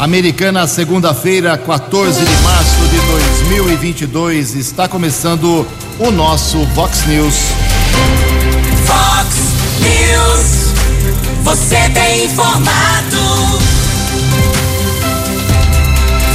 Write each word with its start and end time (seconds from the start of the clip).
Americana, 0.00 0.66
segunda-feira, 0.66 1.58
14 1.58 2.24
de 2.24 2.36
março 2.42 2.88
de 2.88 2.96
2022, 3.46 4.54
está 4.54 4.88
começando 4.88 5.66
o 5.98 6.10
nosso 6.10 6.64
Vox 6.74 7.04
News. 7.04 7.34
Vox 8.86 9.36
News, 9.78 10.72
você 11.42 11.76
tem 11.90 12.24
informado. 12.24 13.18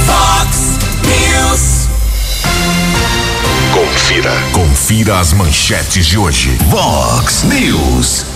Vox 0.06 0.78
News. 1.02 1.88
Confira, 3.74 4.32
confira 4.52 5.18
as 5.18 5.32
manchetes 5.32 6.06
de 6.06 6.16
hoje. 6.16 6.56
Vox 6.70 7.42
News. 7.42 8.35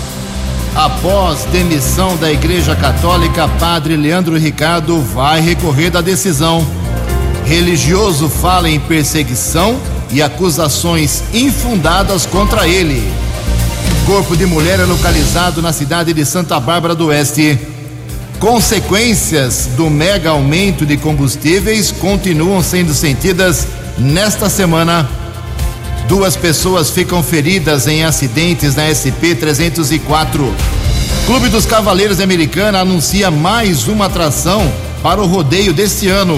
Após 0.75 1.45
demissão 1.46 2.16
da 2.16 2.30
Igreja 2.30 2.77
Católica, 2.77 3.48
Padre 3.59 3.96
Leandro 3.96 4.39
Ricardo 4.39 5.00
vai 5.00 5.41
recorrer 5.41 5.91
da 5.91 6.00
decisão. 6.00 6.64
Religioso 7.45 8.29
fala 8.29 8.70
em 8.70 8.79
perseguição 8.79 9.77
e 10.12 10.23
acusações 10.23 11.24
infundadas 11.34 12.24
contra 12.24 12.69
ele. 12.69 13.12
Corpo 14.06 14.37
de 14.37 14.46
mulher 14.46 14.79
é 14.79 14.84
localizado 14.84 15.60
na 15.60 15.73
cidade 15.73 16.12
de 16.12 16.24
Santa 16.24 16.59
Bárbara 16.60 16.95
do 16.95 17.07
Oeste. 17.07 17.59
Consequências 18.38 19.68
do 19.77 19.91
mega 19.91 20.30
aumento 20.30 20.87
de 20.87 20.96
combustíveis 20.96 21.93
continuam 21.93 22.62
sendo 22.62 22.95
sentidas 22.95 23.66
nesta 23.98 24.48
semana. 24.48 25.20
Duas 26.10 26.34
pessoas 26.34 26.91
ficam 26.91 27.23
feridas 27.23 27.87
em 27.87 28.02
acidentes 28.02 28.74
na 28.74 28.91
SP 28.91 29.30
304. 29.38 30.52
Clube 31.24 31.48
dos 31.48 31.64
Cavaleiros 31.64 32.18
Americana 32.18 32.80
anuncia 32.80 33.30
mais 33.30 33.87
uma 33.87 34.06
atração 34.06 34.60
para 35.04 35.20
o 35.23 35.27
rodeio 35.27 35.73
deste 35.73 36.09
ano. 36.09 36.37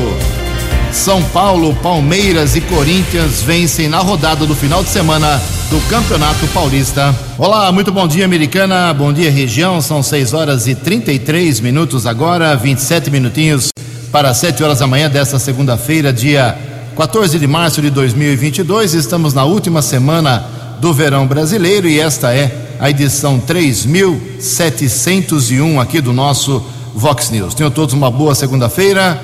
São 0.92 1.22
Paulo, 1.22 1.74
Palmeiras 1.76 2.54
e 2.54 2.60
Corinthians 2.60 3.40
vencem 3.40 3.88
na 3.88 4.00
rodada 4.00 4.44
do 4.44 4.54
final 4.54 4.84
de 4.84 4.90
semana 4.90 5.40
do 5.70 5.80
Campeonato 5.88 6.46
Paulista. 6.48 7.16
Olá, 7.38 7.72
muito 7.72 7.90
bom 7.90 8.06
dia, 8.06 8.26
Americana. 8.26 8.92
Bom 8.92 9.10
dia, 9.10 9.30
região. 9.30 9.80
São 9.80 10.02
6 10.02 10.34
horas 10.34 10.66
e 10.68 10.74
33 10.74 11.60
minutos 11.60 12.06
agora, 12.06 12.54
27 12.56 13.10
minutinhos 13.10 13.70
para 14.12 14.34
7 14.34 14.62
horas 14.62 14.80
da 14.80 14.86
manhã 14.86 15.08
desta 15.08 15.38
segunda-feira, 15.38 16.12
dia 16.12 16.71
14 16.96 17.38
de 17.38 17.46
março 17.46 17.80
de 17.80 17.88
2022, 17.88 18.92
estamos 18.92 19.32
na 19.32 19.44
última 19.44 19.80
semana 19.80 20.44
do 20.78 20.92
verão 20.92 21.26
brasileiro 21.26 21.88
e 21.88 21.98
esta 21.98 22.34
é 22.34 22.74
a 22.78 22.90
edição 22.90 23.40
3701 23.40 25.80
aqui 25.80 26.02
do 26.02 26.12
nosso 26.12 26.62
Vox 26.94 27.30
News. 27.30 27.54
Tenham 27.54 27.70
todos 27.70 27.94
uma 27.94 28.10
boa 28.10 28.34
segunda-feira, 28.34 29.18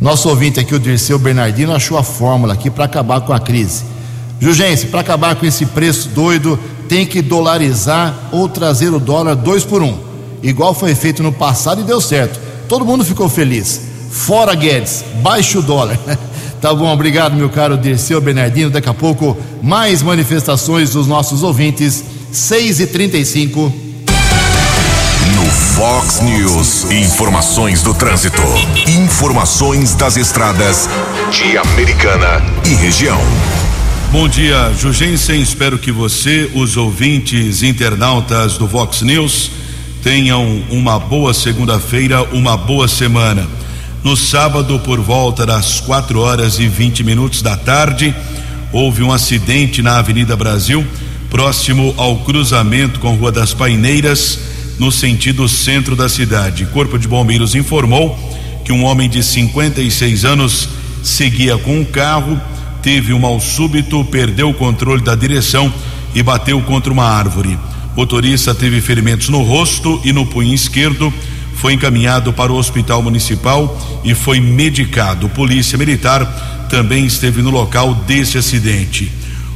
Nosso 0.00 0.28
ouvinte 0.28 0.58
aqui, 0.58 0.74
o 0.74 0.80
Dirceu 0.80 1.18
Bernardino, 1.18 1.72
achou 1.72 1.96
a 1.96 2.02
fórmula 2.02 2.54
aqui 2.54 2.70
para 2.70 2.84
acabar 2.84 3.20
com 3.20 3.32
a 3.32 3.38
crise. 3.38 3.84
Jugense, 4.40 4.86
para 4.86 5.00
acabar 5.00 5.36
com 5.36 5.46
esse 5.46 5.66
preço 5.66 6.08
doido, 6.08 6.58
tem 6.92 7.06
que 7.06 7.22
dolarizar 7.22 8.28
ou 8.30 8.46
trazer 8.50 8.92
o 8.92 9.00
dólar 9.00 9.34
dois 9.34 9.64
por 9.64 9.82
um, 9.82 9.98
igual 10.42 10.74
foi 10.74 10.94
feito 10.94 11.22
no 11.22 11.32
passado 11.32 11.80
e 11.80 11.84
deu 11.84 12.02
certo. 12.02 12.38
Todo 12.68 12.84
mundo 12.84 13.02
ficou 13.02 13.30
feliz. 13.30 13.80
Fora 14.10 14.54
Guedes, 14.54 15.02
baixe 15.22 15.56
o 15.56 15.62
dólar. 15.62 15.98
tá 16.60 16.74
bom, 16.74 16.92
obrigado, 16.92 17.34
meu 17.34 17.48
caro 17.48 17.78
Dirceu 17.78 18.20
Bernardino. 18.20 18.68
Daqui 18.68 18.90
a 18.90 18.92
pouco, 18.92 19.34
mais 19.62 20.02
manifestações 20.02 20.90
dos 20.90 21.06
nossos 21.06 21.42
ouvintes. 21.42 22.04
6 22.30 22.80
e 22.80 22.86
35 22.86 23.72
No 25.34 25.46
Fox 25.50 26.20
News, 26.20 26.90
informações 26.90 27.82
do 27.82 27.94
trânsito. 27.94 28.42
Informações 28.86 29.94
das 29.94 30.18
estradas 30.18 30.90
de 31.30 31.56
Americana 31.56 32.42
e 32.66 32.74
região. 32.74 33.18
Bom 34.12 34.28
dia, 34.28 34.70
Jugensen. 34.78 35.40
Espero 35.40 35.78
que 35.78 35.90
você, 35.90 36.50
os 36.54 36.76
ouvintes 36.76 37.62
internautas 37.62 38.58
do 38.58 38.66
Vox 38.66 39.00
News, 39.00 39.50
tenham 40.02 40.62
uma 40.68 40.98
boa 40.98 41.32
segunda-feira, 41.32 42.22
uma 42.24 42.54
boa 42.54 42.86
semana. 42.86 43.48
No 44.04 44.14
sábado, 44.14 44.78
por 44.80 45.00
volta 45.00 45.46
das 45.46 45.80
4 45.80 46.20
horas 46.20 46.58
e 46.58 46.68
20 46.68 47.02
minutos 47.02 47.40
da 47.40 47.56
tarde, 47.56 48.14
houve 48.70 49.02
um 49.02 49.10
acidente 49.10 49.80
na 49.80 49.96
Avenida 49.96 50.36
Brasil, 50.36 50.86
próximo 51.30 51.94
ao 51.96 52.18
cruzamento 52.18 53.00
com 53.00 53.14
Rua 53.14 53.32
das 53.32 53.54
Paineiras, 53.54 54.38
no 54.78 54.92
sentido 54.92 55.48
centro 55.48 55.96
da 55.96 56.10
cidade. 56.10 56.66
Corpo 56.66 56.98
de 56.98 57.08
Bombeiros 57.08 57.54
informou 57.54 58.14
que 58.62 58.74
um 58.74 58.84
homem 58.84 59.08
de 59.08 59.22
56 59.22 60.26
anos 60.26 60.68
seguia 61.02 61.56
com 61.56 61.78
um 61.78 61.84
carro 61.84 62.38
teve 62.82 63.12
um 63.12 63.18
mal 63.18 63.40
súbito, 63.40 64.04
perdeu 64.04 64.50
o 64.50 64.54
controle 64.54 65.02
da 65.02 65.14
direção 65.14 65.72
e 66.14 66.22
bateu 66.22 66.60
contra 66.62 66.92
uma 66.92 67.04
árvore. 67.04 67.56
Motorista 67.96 68.54
teve 68.54 68.80
ferimentos 68.80 69.28
no 69.28 69.42
rosto 69.42 70.00
e 70.04 70.12
no 70.12 70.26
punho 70.26 70.52
esquerdo, 70.52 71.12
foi 71.54 71.74
encaminhado 71.74 72.32
para 72.32 72.52
o 72.52 72.56
hospital 72.56 73.02
municipal 73.02 73.78
e 74.04 74.14
foi 74.14 74.40
medicado. 74.40 75.28
Polícia 75.28 75.78
Militar 75.78 76.66
também 76.68 77.06
esteve 77.06 77.40
no 77.40 77.50
local 77.50 77.94
desse 77.94 78.36
acidente. 78.36 79.12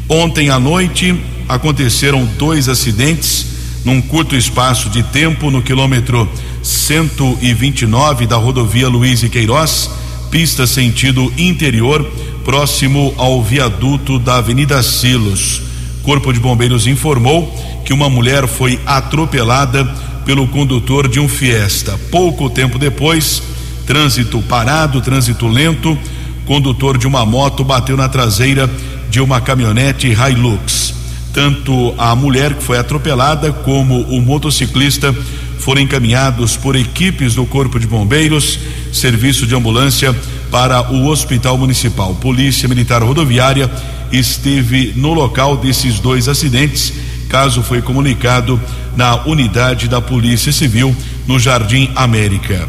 Ontem 0.09 0.51
à 0.51 0.59
noite 0.59 1.19
aconteceram 1.49 2.25
dois 2.39 2.69
acidentes 2.69 3.47
num 3.85 4.01
curto 4.01 4.37
espaço 4.37 4.89
de 4.91 5.03
tempo 5.03 5.51
no 5.51 5.63
quilômetro 5.63 6.29
129 6.63 8.27
da 8.27 8.37
rodovia 8.37 8.89
Luiz 8.89 9.23
e 9.23 9.29
Queiroz, 9.29 9.91
pista 10.31 10.67
sentido 10.67 11.33
interior 11.39 12.09
próximo 12.47 13.13
ao 13.19 13.43
viaduto 13.43 14.21
da 14.21 14.37
Avenida 14.37 14.81
Silos. 14.81 15.61
Corpo 16.05 16.33
de 16.33 16.39
Bombeiros 16.39 16.87
informou 16.87 17.53
que 17.85 17.93
uma 17.93 18.09
mulher 18.09 18.47
foi 18.47 18.79
atropelada 18.87 19.85
pelo 20.25 20.47
condutor 20.47 21.09
de 21.09 21.19
um 21.19 21.29
Fiesta. 21.29 21.99
Pouco 22.09 22.49
tempo 22.49 22.79
depois, 22.79 23.43
trânsito 23.85 24.41
parado, 24.43 25.01
trânsito 25.01 25.49
lento, 25.49 25.99
condutor 26.47 26.97
de 26.97 27.09
uma 27.09 27.27
moto 27.27 27.65
bateu 27.65 27.97
na 27.97 28.09
traseira 28.09 28.71
de 29.11 29.21
uma 29.21 29.41
caminhonete 29.41 30.07
Hilux. 30.07 30.95
Tanto 31.33 31.97
a 31.99 32.15
mulher 32.15 32.55
que 32.55 32.63
foi 32.63 32.79
atropelada 32.79 33.53
como 33.53 34.03
o 34.03 34.23
motociclista 34.23 35.13
foram 35.59 35.81
encaminhados 35.81 36.57
por 36.57 36.77
equipes 36.77 37.35
do 37.35 37.45
Corpo 37.45 37.81
de 37.81 37.89
Bombeiros, 37.89 38.57
Serviço 38.93 39.49
de 39.49 39.55
Ambulância 39.57 40.15
para 40.57 40.91
o 40.91 41.07
Hospital 41.09 41.59
Municipal. 41.59 42.15
Polícia 42.15 42.67
Militar 42.67 43.03
Rodoviária 43.03 43.71
esteve 44.11 44.95
no 44.97 45.13
local 45.13 45.55
desses 45.55 46.01
dois 46.01 46.29
acidentes. 46.29 46.95
Caso 47.29 47.63
foi 47.63 47.83
comunicado 47.83 48.59
na 48.97 49.23
unidade 49.27 49.87
da 49.87 50.01
Polícia 50.01 50.51
Civil 50.51 50.97
no 51.27 51.39
Jardim 51.39 51.91
América. 51.95 52.67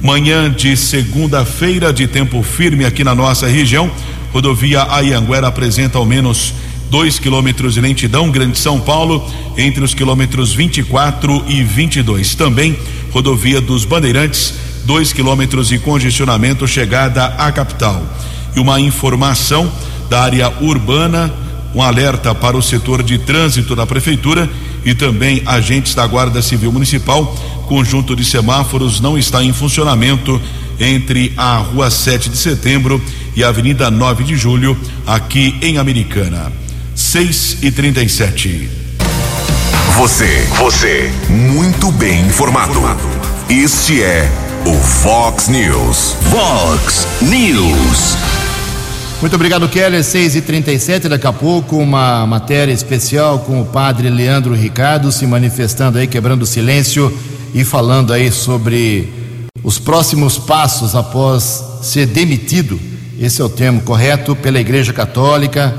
Manhã 0.00 0.48
de 0.48 0.76
segunda-feira 0.76 1.92
de 1.92 2.06
tempo 2.06 2.40
firme 2.44 2.84
aqui 2.84 3.02
na 3.02 3.16
nossa 3.16 3.48
região. 3.48 3.90
Rodovia 4.32 4.86
Ayanguera 4.88 5.48
apresenta 5.48 5.98
ao 5.98 6.06
menos 6.06 6.54
2 6.88 7.18
quilômetros 7.18 7.74
de 7.74 7.80
lentidão, 7.80 8.30
Grande 8.30 8.56
São 8.56 8.78
Paulo, 8.78 9.28
entre 9.58 9.82
os 9.82 9.92
quilômetros 9.92 10.52
24 10.52 11.46
e 11.48 11.64
22. 11.64 12.36
Também 12.36 12.78
rodovia 13.10 13.60
dos 13.60 13.84
Bandeirantes, 13.84 14.54
2 14.84 15.12
quilômetros 15.12 15.68
de 15.68 15.78
congestionamento, 15.78 16.66
chegada 16.66 17.26
à 17.38 17.50
capital. 17.50 18.02
E 18.54 18.60
uma 18.60 18.80
informação 18.80 19.70
da 20.08 20.22
área 20.22 20.52
urbana, 20.60 21.32
um 21.74 21.82
alerta 21.82 22.34
para 22.34 22.56
o 22.56 22.62
setor 22.62 23.02
de 23.02 23.18
trânsito 23.18 23.74
da 23.74 23.86
prefeitura 23.86 24.48
e 24.84 24.94
também 24.94 25.42
agentes 25.46 25.94
da 25.94 26.06
Guarda 26.06 26.40
Civil 26.42 26.70
Municipal. 26.70 27.34
Conjunto 27.66 28.14
de 28.14 28.24
semáforos 28.24 29.00
não 29.00 29.18
está 29.18 29.42
em 29.42 29.52
funcionamento 29.52 30.40
entre 30.78 31.32
a 31.36 31.56
Rua 31.58 31.90
7 31.90 32.28
de 32.28 32.36
Setembro 32.36 33.02
e 33.34 33.42
a 33.42 33.48
Avenida 33.48 33.90
9 33.90 34.24
de 34.24 34.36
Julho, 34.36 34.76
aqui 35.06 35.56
em 35.62 35.78
Americana. 35.78 36.52
6 36.94 37.58
e 37.62 37.70
37. 37.70 38.68
Você, 39.96 40.46
você, 40.58 41.12
muito 41.28 41.90
bem 41.92 42.20
informado. 42.26 42.80
Este 43.48 44.02
é 44.02 44.43
o 44.66 44.72
Fox 44.72 45.48
News. 45.48 46.16
Fox 46.30 47.06
News. 47.20 48.16
Muito 49.20 49.36
obrigado, 49.36 49.68
Keller. 49.68 50.02
6 50.02 50.36
e 50.36 50.40
37 50.40 51.06
daqui 51.06 51.26
a 51.26 51.32
pouco, 51.32 51.76
uma 51.76 52.26
matéria 52.26 52.72
especial 52.72 53.40
com 53.40 53.60
o 53.60 53.66
padre 53.66 54.08
Leandro 54.08 54.54
Ricardo 54.54 55.12
se 55.12 55.26
manifestando 55.26 55.98
aí, 55.98 56.06
quebrando 56.06 56.42
o 56.42 56.46
silêncio 56.46 57.14
e 57.54 57.62
falando 57.62 58.10
aí 58.10 58.32
sobre 58.32 59.12
os 59.62 59.78
próximos 59.78 60.38
passos 60.38 60.94
após 60.94 61.62
ser 61.82 62.06
demitido. 62.06 62.80
Esse 63.20 63.42
é 63.42 63.44
o 63.44 63.50
termo 63.50 63.82
correto 63.82 64.34
pela 64.34 64.58
Igreja 64.58 64.94
Católica. 64.94 65.74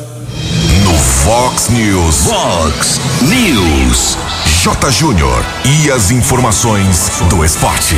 No 0.84 0.92
Fox 0.92 1.68
News. 1.70 2.26
Fox 2.26 3.00
News. 3.22 4.16
J. 4.62 4.90
Júnior. 4.90 5.44
E 5.64 5.90
as 5.90 6.10
informações 6.10 7.10
do 7.30 7.44
esporte. 7.44 7.96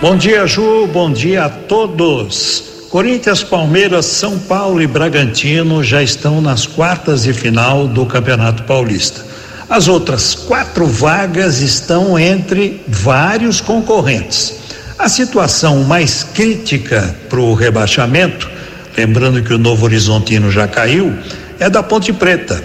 Bom 0.00 0.16
dia, 0.16 0.44
Ju. 0.46 0.88
Bom 0.88 1.12
dia 1.12 1.44
a 1.44 1.48
todos. 1.48 2.64
Corinthians, 2.90 3.44
Palmeiras, 3.44 4.06
São 4.06 4.38
Paulo 4.38 4.82
e 4.82 4.86
Bragantino 4.86 5.84
já 5.84 6.02
estão 6.02 6.40
nas 6.40 6.66
quartas 6.66 7.22
de 7.22 7.32
final 7.32 7.86
do 7.86 8.04
Campeonato 8.04 8.64
Paulista. 8.64 9.24
As 9.70 9.86
outras 9.86 10.34
quatro 10.34 10.86
vagas 10.86 11.60
estão 11.60 12.18
entre 12.18 12.82
vários 12.88 13.60
concorrentes. 13.60 14.56
A 14.98 15.08
situação 15.08 15.84
mais 15.84 16.22
crítica 16.22 17.14
para 17.28 17.40
o 17.40 17.54
rebaixamento, 17.54 18.50
lembrando 18.96 19.42
que 19.42 19.54
o 19.54 19.58
Novo 19.58 19.84
Horizontino 19.84 20.50
já 20.50 20.66
caiu, 20.66 21.16
é 21.58 21.70
da 21.70 21.82
Ponte 21.82 22.12
Preta. 22.12 22.62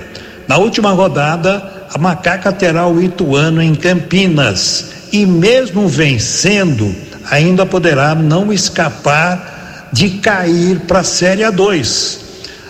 Na 0.48 0.58
última 0.58 0.92
rodada, 0.92 1.86
a 1.94 1.98
Macaca 1.98 2.52
terá 2.52 2.88
o 2.88 3.02
Ituano 3.02 3.62
em 3.62 3.76
Campinas 3.76 4.90
e, 5.12 5.26
mesmo 5.26 5.88
vencendo, 5.88 6.94
ainda 7.30 7.66
poderá 7.66 8.16
não 8.16 8.52
escapar 8.52 9.90
de 9.92 10.10
cair 10.20 10.80
para 10.82 11.00
a 11.00 11.04
Série 11.04 11.44
A2. 11.44 12.20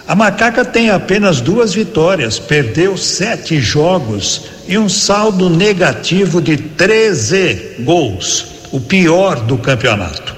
A 0.07 0.15
Macaca 0.15 0.65
tem 0.65 0.89
apenas 0.89 1.39
duas 1.39 1.73
vitórias, 1.73 2.39
perdeu 2.39 2.97
sete 2.97 3.59
jogos 3.59 4.45
e 4.67 4.77
um 4.77 4.89
saldo 4.89 5.49
negativo 5.49 6.41
de 6.41 6.57
13 6.57 7.75
gols, 7.81 8.45
o 8.71 8.79
pior 8.79 9.39
do 9.41 9.57
campeonato. 9.57 10.35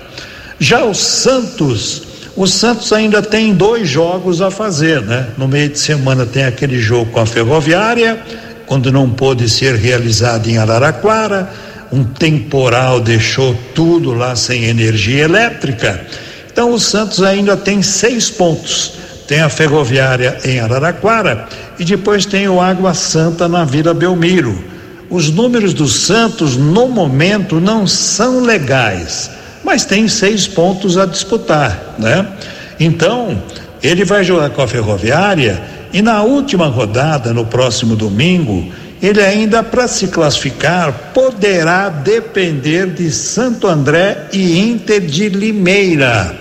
Já 0.59 0.83
o 0.83 0.94
Santos, 0.94 2.03
o 2.35 2.45
Santos 2.47 2.91
ainda 2.91 3.21
tem 3.21 3.53
dois 3.53 3.88
jogos 3.88 4.41
a 4.41 4.51
fazer, 4.51 5.01
né? 5.01 5.27
No 5.38 5.47
meio 5.47 5.69
de 5.69 5.79
semana 5.79 6.25
tem 6.25 6.44
aquele 6.44 6.79
jogo 6.79 7.12
com 7.12 7.21
a 7.21 7.25
Ferroviária, 7.25 8.21
quando 8.65 8.91
não 8.91 9.09
pôde 9.09 9.50
ser 9.50 9.75
realizado 9.75 10.50
em 10.50 10.57
Araraquara 10.57 11.50
um 11.91 12.03
temporal 12.03 12.99
deixou 12.99 13.55
tudo 13.75 14.13
lá 14.13 14.35
sem 14.35 14.65
energia 14.65 15.25
elétrica. 15.25 16.05
Então 16.51 16.71
o 16.71 16.79
Santos 16.79 17.21
ainda 17.21 17.57
tem 17.57 17.81
seis 17.81 18.29
pontos. 18.29 18.93
Tem 19.27 19.41
a 19.41 19.49
ferroviária 19.49 20.38
em 20.43 20.59
Araraquara 20.59 21.48
e 21.79 21.86
depois 21.86 22.25
tem 22.25 22.48
o 22.48 22.60
Água 22.60 22.93
Santa 22.93 23.48
na 23.48 23.63
Vila 23.63 23.93
Belmiro. 23.93 24.63
Os 25.10 25.29
números 25.29 25.74
do 25.74 25.88
Santos 25.88 26.55
no 26.55 26.88
momento 26.88 27.60
não 27.60 27.86
são 27.86 28.41
legais, 28.41 29.29
mas 29.63 29.83
tem 29.86 30.07
seis 30.07 30.48
pontos 30.48 30.98
a 30.98 31.05
disputar, 31.05 31.95
né? 32.00 32.25
Então 32.79 33.41
ele 33.83 34.05
vai 34.05 34.24
jogar 34.24 34.50
com 34.51 34.62
a 34.62 34.67
ferroviária 34.67 35.62
e 35.93 36.01
na 36.01 36.24
última 36.24 36.67
rodada, 36.67 37.33
no 37.33 37.45
próximo 37.45 37.95
domingo, 37.95 38.71
ele 39.01 39.22
ainda 39.22 39.63
para 39.63 39.88
se 39.88 40.08
classificar 40.08 41.12
poderá 41.13 41.89
depender 41.89 42.88
de 42.88 43.10
Santo 43.12 43.67
André 43.67 44.27
e 44.31 44.60
Inter 44.60 45.01
de 45.01 45.29
Limeira, 45.29 46.36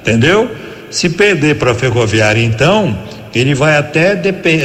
entendeu? 0.00 0.50
Se 0.90 1.10
perder 1.10 1.56
para 1.56 1.72
a 1.72 1.74
Ferroviária, 1.74 2.42
então, 2.42 2.96
ele 3.34 3.54
vai 3.54 3.76
até 3.76 4.16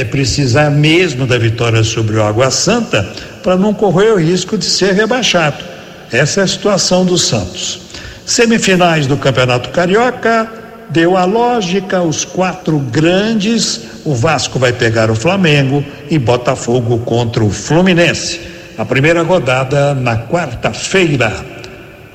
precisar 0.04 0.70
mesmo 0.70 1.26
da 1.26 1.36
vitória 1.36 1.84
sobre 1.84 2.16
o 2.16 2.22
Água 2.22 2.50
Santa 2.50 3.06
para 3.42 3.56
não 3.56 3.74
correr 3.74 4.12
o 4.12 4.16
risco 4.16 4.56
de 4.56 4.64
ser 4.64 4.94
rebaixado. 4.94 5.62
Essa 6.10 6.40
é 6.40 6.44
a 6.44 6.46
situação 6.46 7.04
do 7.04 7.18
Santos. 7.18 7.80
Semifinais 8.24 9.06
do 9.06 9.16
Campeonato 9.16 9.70
Carioca, 9.70 10.48
deu 10.92 11.16
a 11.16 11.24
lógica, 11.24 12.02
os 12.02 12.24
quatro 12.24 12.78
grandes, 12.78 13.80
o 14.04 14.14
Vasco 14.14 14.58
vai 14.58 14.72
pegar 14.72 15.10
o 15.10 15.14
Flamengo 15.14 15.84
e 16.10 16.18
Botafogo 16.18 16.98
contra 16.98 17.42
o 17.42 17.50
Fluminense. 17.50 18.40
A 18.76 18.84
primeira 18.84 19.22
rodada 19.22 19.94
na 19.94 20.18
quarta-feira. 20.18 21.32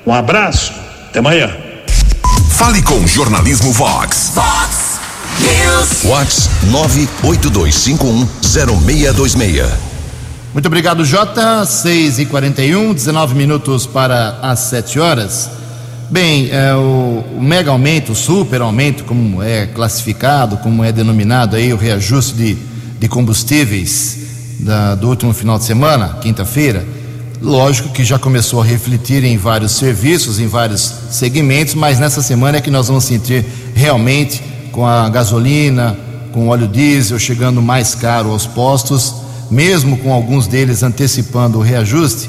Um 0.06 0.14
abraço, 0.14 0.74
até 1.10 1.18
amanhã. 1.20 1.50
Fale 2.52 2.82
com 2.82 2.96
o 2.96 3.08
Jornalismo 3.08 3.72
Vox. 3.72 4.32
Fox 4.34 5.00
News. 5.40 6.04
Vox 6.04 6.50
982510626. 7.24 9.66
Muito 10.54 10.66
obrigado, 10.66 11.06
Jota. 11.06 11.66
6 11.66 12.20
e 12.20 12.26
41 12.26 12.94
19 12.94 13.36
minutos 13.36 13.86
para 13.86 14.40
as 14.42 14.60
7 14.62 15.00
horas. 15.00 15.50
Bem, 16.10 16.50
é, 16.52 16.74
o, 16.74 17.24
o, 17.38 17.42
mega 17.42 17.72
aumento, 17.72 18.14
o 18.14 18.16
super 18.16 18.62
aumento, 18.62 19.04
como 19.04 19.44
é 19.44 19.66
classificado, 19.68 20.58
como 20.58 20.84
é 20.84 20.92
denominado 20.92 21.56
aí, 21.56 21.74
o 21.74 21.78
reajuste 21.78 22.34
de, 22.36 22.58
de 23.00 23.08
combustíveis 23.08 24.18
da, 24.60 24.96
do 24.96 25.10
último 25.10 25.34
final 25.34 25.58
de 25.58 25.66
semana, 25.66 26.18
quinta-feira, 26.22 26.86
Lógico 27.42 27.90
que 27.90 28.04
já 28.04 28.18
começou 28.18 28.62
a 28.62 28.66
refletir 28.66 29.24
em 29.24 29.38
vários 29.38 29.74
serviços, 29.74 30.40
em 30.40 30.48
vários 30.48 30.92
segmentos, 31.12 31.76
mas 31.76 32.00
nessa 32.00 32.22
semana 32.22 32.58
é 32.58 32.62
que 32.62 32.72
nós 32.72 32.88
vamos 32.88 33.04
sentir 33.04 33.46
realmente 33.76 34.42
com 34.72 34.88
a 34.88 35.08
gasolina, 35.08 35.96
com 36.34 36.48
o 36.48 36.50
óleo 36.50 36.68
diesel 36.68 37.20
chegando 37.20 37.62
mais 37.62 37.94
caro 37.94 38.32
aos 38.32 38.48
postos, 38.48 39.14
mesmo 39.52 39.98
com 39.98 40.12
alguns 40.12 40.48
deles 40.48 40.82
antecipando 40.82 41.60
o 41.60 41.62
reajuste, 41.62 42.28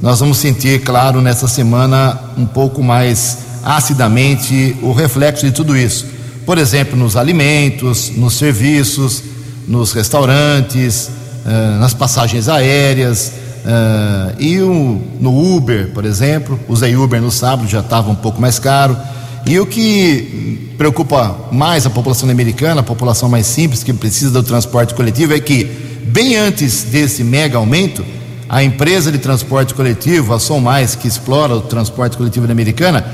nós 0.00 0.20
vamos 0.20 0.38
sentir, 0.38 0.80
claro, 0.82 1.20
nessa 1.20 1.48
semana 1.48 2.16
um 2.36 2.46
pouco 2.46 2.82
mais 2.82 3.38
acidamente 3.64 4.76
o 4.80 4.92
reflexo 4.92 5.44
de 5.44 5.50
tudo 5.50 5.76
isso. 5.76 6.06
Por 6.46 6.56
exemplo, 6.56 6.96
nos 6.96 7.16
alimentos, 7.16 8.12
nos 8.16 8.34
serviços, 8.34 9.22
nos 9.66 9.92
restaurantes, 9.92 11.10
uh, 11.44 11.80
nas 11.80 11.92
passagens 11.94 12.48
aéreas 12.48 13.32
uh, 13.64 14.40
e 14.40 14.56
no 14.56 15.56
Uber, 15.56 15.90
por 15.92 16.04
exemplo. 16.04 16.58
Usei 16.68 16.96
Uber 16.96 17.20
no 17.20 17.30
sábado, 17.30 17.68
já 17.68 17.80
estava 17.80 18.08
um 18.08 18.14
pouco 18.14 18.40
mais 18.40 18.58
caro. 18.58 18.96
E 19.44 19.58
o 19.58 19.66
que 19.66 20.74
preocupa 20.78 21.36
mais 21.50 21.86
a 21.86 21.90
população 21.90 22.30
americana, 22.30 22.82
a 22.82 22.84
população 22.84 23.28
mais 23.28 23.46
simples 23.46 23.82
que 23.82 23.92
precisa 23.92 24.30
do 24.30 24.44
transporte 24.44 24.94
coletivo, 24.94 25.34
é 25.34 25.40
que, 25.40 25.64
bem 26.04 26.36
antes 26.36 26.84
desse 26.84 27.24
mega 27.24 27.58
aumento, 27.58 28.04
a 28.48 28.62
empresa 28.62 29.12
de 29.12 29.18
transporte 29.18 29.74
coletivo, 29.74 30.32
a 30.32 30.40
Som 30.40 30.60
Mais, 30.60 30.94
que 30.94 31.06
explora 31.06 31.54
o 31.54 31.60
transporte 31.60 32.16
coletivo 32.16 32.46
da 32.46 32.52
Americana, 32.52 33.04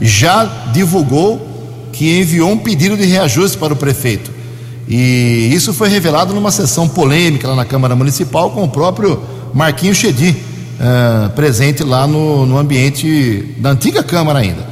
já 0.00 0.44
divulgou 0.72 1.46
que 1.92 2.18
enviou 2.20 2.50
um 2.50 2.58
pedido 2.58 2.96
de 2.96 3.04
reajuste 3.04 3.58
para 3.58 3.72
o 3.72 3.76
prefeito. 3.76 4.30
E 4.88 5.50
isso 5.52 5.74
foi 5.74 5.88
revelado 5.88 6.32
numa 6.32 6.50
sessão 6.50 6.88
polêmica 6.88 7.46
lá 7.48 7.54
na 7.54 7.64
Câmara 7.64 7.94
Municipal 7.94 8.50
com 8.50 8.64
o 8.64 8.68
próprio 8.68 9.20
Marquinho 9.52 9.94
Chedi, 9.94 10.30
uh, 10.30 11.30
presente 11.30 11.84
lá 11.84 12.06
no, 12.06 12.46
no, 12.46 12.56
ambiente 12.56 13.54
da 13.58 13.70
antiga 13.70 14.02
Câmara 14.02 14.38
ainda. 14.38 14.66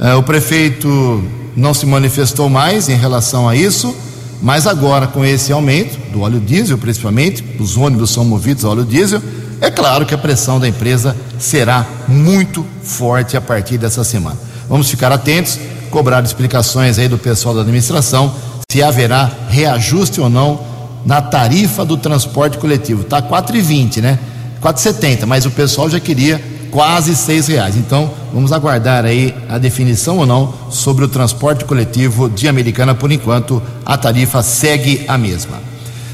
Uh, 0.00 0.18
o 0.18 0.22
prefeito 0.24 1.22
não 1.54 1.72
se 1.72 1.86
manifestou 1.86 2.48
mais 2.48 2.88
em 2.88 2.96
relação 2.96 3.48
a 3.48 3.54
isso, 3.54 3.94
mas 4.42 4.66
agora 4.66 5.06
com 5.06 5.24
esse 5.24 5.52
aumento 5.52 5.96
do 6.10 6.22
óleo 6.22 6.40
diesel, 6.40 6.76
principalmente, 6.76 7.44
os 7.60 7.76
ônibus 7.76 8.10
são 8.10 8.24
movidos 8.24 8.64
a 8.64 8.70
óleo 8.70 8.84
diesel, 8.84 9.22
é 9.62 9.70
claro 9.70 10.04
que 10.04 10.12
a 10.12 10.18
pressão 10.18 10.58
da 10.58 10.66
empresa 10.66 11.16
será 11.38 11.86
muito 12.08 12.66
forte 12.82 13.36
a 13.36 13.40
partir 13.40 13.78
dessa 13.78 14.02
semana. 14.02 14.36
Vamos 14.68 14.90
ficar 14.90 15.12
atentos, 15.12 15.56
cobrar 15.88 16.24
explicações 16.24 16.98
aí 16.98 17.06
do 17.06 17.16
pessoal 17.16 17.54
da 17.54 17.60
administração 17.60 18.34
se 18.68 18.82
haverá 18.82 19.30
reajuste 19.48 20.20
ou 20.20 20.28
não 20.28 20.60
na 21.06 21.22
tarifa 21.22 21.84
do 21.84 21.96
transporte 21.96 22.58
coletivo. 22.58 23.02
Está 23.02 23.22
4,20, 23.22 24.00
né? 24.00 24.18
4,70, 24.60 25.26
mas 25.26 25.46
o 25.46 25.50
pessoal 25.52 25.88
já 25.88 26.00
queria 26.00 26.42
quase 26.72 27.14
seis 27.14 27.46
reais. 27.46 27.76
Então, 27.76 28.10
vamos 28.32 28.50
aguardar 28.50 29.04
aí 29.04 29.32
a 29.48 29.58
definição 29.58 30.18
ou 30.18 30.26
não 30.26 30.52
sobre 30.70 31.04
o 31.04 31.08
transporte 31.08 31.64
coletivo 31.64 32.28
de 32.28 32.48
Americana. 32.48 32.96
Por 32.96 33.12
enquanto, 33.12 33.62
a 33.86 33.96
tarifa 33.96 34.42
segue 34.42 35.04
a 35.06 35.16
mesma. 35.16 35.60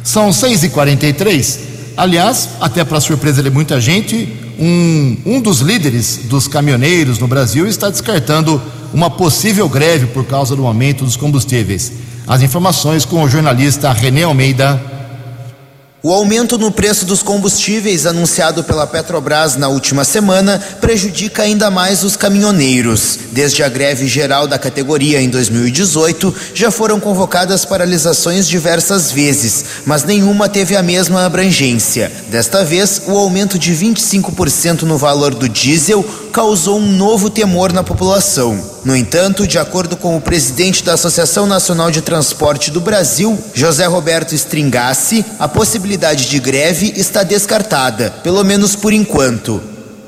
São 0.05 0.29
6h43. 0.29 1.78
Aliás, 1.99 2.51
até 2.61 2.85
para 2.85 3.01
surpresa 3.01 3.43
de 3.43 3.51
muita 3.51 3.81
gente, 3.81 4.33
um, 4.57 5.17
um 5.27 5.41
dos 5.41 5.59
líderes 5.59 6.21
dos 6.27 6.47
caminhoneiros 6.47 7.19
no 7.19 7.27
Brasil 7.27 7.67
está 7.67 7.91
descartando 7.91 8.63
uma 8.95 9.11
possível 9.11 9.69
greve 9.69 10.07
por 10.07 10.25
causa 10.25 10.55
do 10.55 10.65
aumento 10.65 11.05
dos 11.05 11.17
combustíveis. 11.17 11.91
As 12.25 12.41
informações 12.41 13.05
com 13.05 13.21
o 13.25 13.29
jornalista 13.29 13.93
René 13.93 14.23
Almeida. 14.23 14.81
O 16.01 16.13
aumento 16.13 16.57
no 16.57 16.71
preço 16.71 17.05
dos 17.05 17.25
combustíveis 17.25 18.07
anunciado 18.07 18.63
pela 18.63 18.87
Petrobras 18.87 19.57
na 19.57 19.67
última 19.67 20.05
semana 20.05 20.63
prejudica 20.81 21.43
ainda 21.43 21.73
mais 21.73 22.05
os 22.05 22.15
caminhoneiros. 22.15 23.19
Desde 23.33 23.65
a 23.65 23.69
greve 23.69 24.07
geral 24.07 24.47
da 24.47 24.57
categoria 24.61 25.21
em 25.21 25.29
2018, 25.29 26.33
já 26.55 26.71
foram 26.71 27.01
convocadas 27.01 27.65
paralisações 27.65 28.47
diversas 28.47 29.11
vezes, 29.11 29.65
mas 29.85 30.05
nenhuma 30.05 30.49
teve 30.49 30.77
a 30.77 30.85
mesma 30.85 31.27
abrangência. 31.27 32.13
Desta 32.31 32.65
vez, 32.65 33.03
o 33.09 33.19
aumento 33.19 33.59
de 33.59 33.75
25% 33.75 34.83
no 34.83 34.97
valor 34.97 35.35
do 35.35 35.49
diesel 35.49 36.05
causou 36.33 36.79
um 36.79 36.93
novo 36.93 37.29
temor 37.29 37.73
na 37.73 37.83
população. 37.83 38.79
No 38.85 38.95
entanto, 38.95 39.47
de 39.47 39.59
acordo 39.59 39.97
com 39.97 40.17
o 40.17 40.21
presidente 40.21 40.85
da 40.85 40.95
Associação 40.95 41.47
Nacional 41.47 41.91
de 41.91 42.01
Transporte 42.01 42.71
do 42.71 42.81
Brasil, 42.81 43.37
José 43.53 43.85
Roberto 43.87 44.35
Stringassi, 44.35 45.25
a 45.39 45.49
possibilidade 45.49 45.88
de 45.97 46.39
greve 46.41 46.93
está 46.97 47.23
descartada, 47.23 48.11
pelo 48.23 48.45
menos 48.45 48.77
por 48.77 48.93
enquanto. 48.93 49.61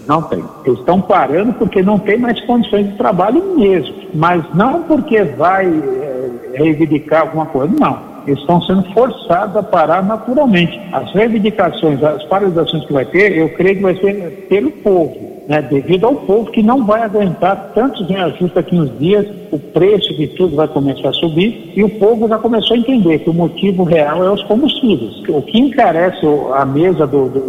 Não 0.07 0.23
tem. 0.23 0.45
Eles 0.65 0.79
estão 0.81 1.01
parando 1.01 1.53
porque 1.53 1.83
não 1.83 1.99
tem 1.99 2.19
mais 2.19 2.41
condições 2.45 2.89
de 2.89 2.97
trabalho 2.97 3.57
mesmo. 3.57 3.95
Mas 4.13 4.45
não 4.55 4.83
porque 4.83 5.23
vai 5.23 5.67
é, 5.67 6.31
reivindicar 6.59 7.23
alguma 7.23 7.47
coisa, 7.47 7.73
não 7.79 8.10
estão 8.33 8.61
sendo 8.63 8.83
forçados 8.93 9.57
a 9.57 9.63
parar 9.63 10.03
naturalmente. 10.03 10.79
As 10.93 11.13
reivindicações, 11.13 12.03
as 12.03 12.23
paralisações 12.25 12.85
que 12.87 12.93
vai 12.93 13.05
ter, 13.05 13.37
eu 13.37 13.49
creio 13.51 13.77
que 13.77 13.83
vai 13.83 13.95
ser 13.97 14.47
pelo 14.49 14.71
povo, 14.71 15.17
né? 15.49 15.63
devido 15.63 16.07
ao 16.07 16.15
povo 16.15 16.51
que 16.51 16.63
não 16.63 16.85
vai 16.85 17.03
aguentar 17.03 17.73
tantos 17.75 18.09
reajustes 18.09 18.57
aqui 18.57 18.75
nos 18.75 18.97
dias, 18.99 19.27
o 19.51 19.59
preço 19.59 20.15
de 20.15 20.29
tudo 20.29 20.57
vai 20.57 20.69
começar 20.69 21.09
a 21.09 21.13
subir 21.13 21.73
e 21.75 21.83
o 21.83 21.89
povo 21.99 22.29
já 22.29 22.39
começou 22.39 22.77
a 22.77 22.79
entender 22.79 23.19
que 23.21 23.31
o 23.31 23.35
motivo 23.35 23.83
real 23.85 24.25
é 24.25 24.31
os 24.31 24.43
combustíveis. 24.45 25.23
O 25.29 25.43
que 25.43 25.59
encarece 25.59 26.27
a 26.55 26.65
mesa 26.65 27.07
do, 27.07 27.29
do, 27.29 27.41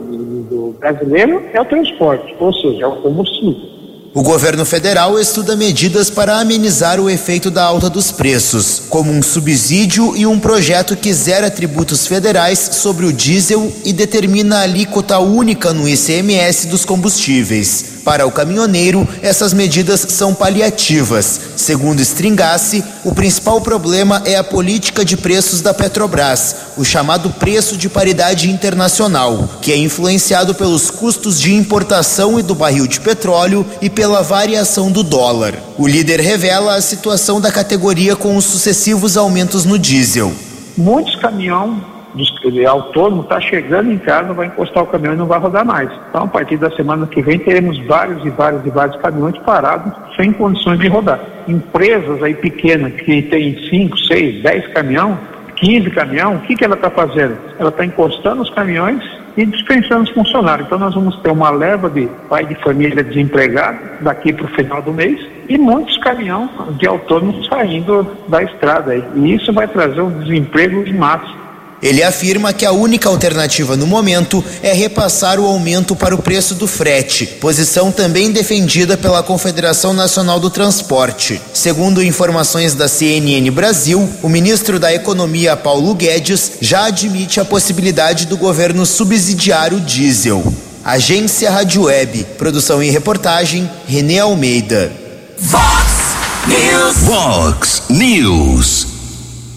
do, 0.43 0.75
brasileiro 0.79 1.43
é 1.53 1.61
o 1.61 1.65
transporte, 1.65 2.35
ou 2.39 2.51
seja, 2.53 2.83
é 2.83 2.87
o 2.87 2.95
combustível. 2.97 3.80
O 4.13 4.21
governo 4.21 4.65
federal 4.65 5.17
estuda 5.17 5.55
medidas 5.55 6.09
para 6.09 6.37
amenizar 6.37 6.99
o 6.99 7.09
efeito 7.09 7.49
da 7.49 7.63
alta 7.63 7.89
dos 7.89 8.11
preços, 8.11 8.81
como 8.89 9.09
um 9.09 9.23
subsídio 9.23 10.17
e 10.17 10.25
um 10.25 10.37
projeto 10.37 10.97
que 10.97 11.13
zera 11.13 11.49
tributos 11.49 12.05
federais 12.05 12.59
sobre 12.59 13.05
o 13.05 13.13
diesel 13.13 13.71
e 13.85 13.93
determina 13.93 14.57
a 14.57 14.61
alíquota 14.63 15.17
única 15.19 15.73
no 15.73 15.87
ICMS 15.87 16.67
dos 16.67 16.83
combustíveis. 16.83 17.90
Para 18.03 18.25
o 18.25 18.31
caminhoneiro, 18.31 19.07
essas 19.21 19.53
medidas 19.53 20.05
são 20.09 20.33
paliativas. 20.33 21.39
Segundo 21.55 22.01
Stringassi, 22.01 22.83
o 23.03 23.13
principal 23.13 23.61
problema 23.61 24.21
é 24.25 24.35
a 24.35 24.43
política 24.43 25.05
de 25.05 25.15
preços 25.15 25.61
da 25.61 25.73
Petrobras, 25.73 26.55
o 26.77 26.83
chamado 26.83 27.29
preço 27.29 27.77
de 27.77 27.87
paridade 27.87 28.49
internacional, 28.49 29.47
que 29.61 29.71
é 29.71 29.77
influenciado 29.77 30.55
pelos 30.55 30.89
custos 30.89 31.39
de 31.39 31.53
importação 31.53 32.39
e 32.39 32.43
do 32.43 32.55
barril 32.55 32.87
de 32.87 32.99
petróleo 32.99 33.65
e 33.81 33.89
pela 33.89 34.23
variação 34.23 34.91
do 34.91 35.03
dólar. 35.03 35.55
O 35.77 35.87
líder 35.87 36.19
revela 36.19 36.75
a 36.75 36.81
situação 36.81 37.39
da 37.39 37.51
categoria 37.51 38.15
com 38.15 38.35
os 38.35 38.45
sucessivos 38.45 39.15
aumentos 39.15 39.63
no 39.63 39.77
diesel. 39.77 40.33
Muitos 40.75 41.15
caminhões 41.17 41.83
ele 42.43 42.63
é 42.63 42.65
autônomo, 42.65 43.21
está 43.21 43.39
chegando 43.39 43.91
em 43.91 43.97
casa, 43.97 44.33
vai 44.33 44.47
encostar 44.47 44.83
o 44.83 44.87
caminhão 44.87 45.13
e 45.13 45.17
não 45.17 45.25
vai 45.25 45.39
rodar 45.39 45.65
mais. 45.65 45.89
Então, 46.09 46.23
a 46.23 46.27
partir 46.27 46.57
da 46.57 46.69
semana 46.71 47.07
que 47.07 47.21
vem, 47.21 47.39
teremos 47.39 47.77
vários 47.85 48.25
e 48.25 48.29
vários 48.29 48.65
e 48.65 48.69
vários 48.69 48.97
caminhões 48.97 49.37
parados 49.39 49.93
sem 50.15 50.31
condições 50.33 50.79
de 50.79 50.87
rodar. 50.87 51.19
Empresas 51.47 52.21
aí 52.21 52.33
pequenas 52.33 52.93
que 52.93 53.21
têm 53.23 53.57
5, 53.69 53.97
6, 53.97 54.43
10 54.43 54.67
caminhões, 54.73 55.17
15 55.55 55.89
caminhões, 55.91 56.39
o 56.39 56.41
que, 56.41 56.55
que 56.55 56.65
ela 56.65 56.75
está 56.75 56.89
fazendo? 56.89 57.37
Ela 57.59 57.69
está 57.69 57.85
encostando 57.85 58.41
os 58.41 58.49
caminhões 58.49 59.03
e 59.37 59.45
dispensando 59.45 60.03
os 60.03 60.09
funcionários. 60.09 60.67
Então 60.67 60.79
nós 60.79 60.93
vamos 60.93 61.15
ter 61.17 61.31
uma 61.31 61.49
leva 61.49 61.89
de 61.89 62.09
pai 62.29 62.45
de 62.45 62.55
família 62.55 63.03
desempregado 63.03 63.79
daqui 64.01 64.33
para 64.33 64.45
o 64.45 64.49
final 64.49 64.81
do 64.81 64.91
mês 64.91 65.19
e 65.47 65.57
muitos 65.57 65.97
caminhões 65.99 66.49
de 66.77 66.87
autônomos 66.87 67.47
saindo 67.47 68.07
da 68.27 68.43
estrada. 68.43 68.95
E 68.95 69.33
isso 69.33 69.53
vai 69.53 69.67
trazer 69.67 70.01
um 70.01 70.19
desemprego 70.19 70.83
de 70.83 70.93
massa. 70.93 71.40
Ele 71.81 72.03
afirma 72.03 72.53
que 72.53 72.65
a 72.65 72.71
única 72.71 73.09
alternativa 73.09 73.75
no 73.75 73.87
momento 73.87 74.43
é 74.61 74.71
repassar 74.71 75.39
o 75.39 75.45
aumento 75.45 75.95
para 75.95 76.13
o 76.13 76.21
preço 76.21 76.53
do 76.53 76.67
frete, 76.67 77.25
posição 77.25 77.91
também 77.91 78.31
defendida 78.31 78.95
pela 78.95 79.23
Confederação 79.23 79.93
Nacional 79.93 80.39
do 80.39 80.49
Transporte. 80.49 81.41
Segundo 81.53 82.03
informações 82.03 82.75
da 82.75 82.87
CNN 82.87 83.49
Brasil, 83.49 84.07
o 84.21 84.29
ministro 84.29 84.79
da 84.79 84.93
Economia 84.93 85.57
Paulo 85.57 85.95
Guedes 85.95 86.53
já 86.61 86.85
admite 86.85 87.39
a 87.39 87.45
possibilidade 87.45 88.27
do 88.27 88.37
governo 88.37 88.85
subsidiar 88.85 89.73
o 89.73 89.79
diesel. 89.79 90.53
Agência 90.83 91.49
Rádio 91.49 91.83
Web, 91.83 92.25
produção 92.37 92.81
e 92.81 92.89
reportagem 92.89 93.69
Renê 93.87 94.19
Almeida. 94.19 94.91
Fox 95.37 95.91
News. 96.47 96.97
Fox 97.05 97.83
News. 97.89 98.90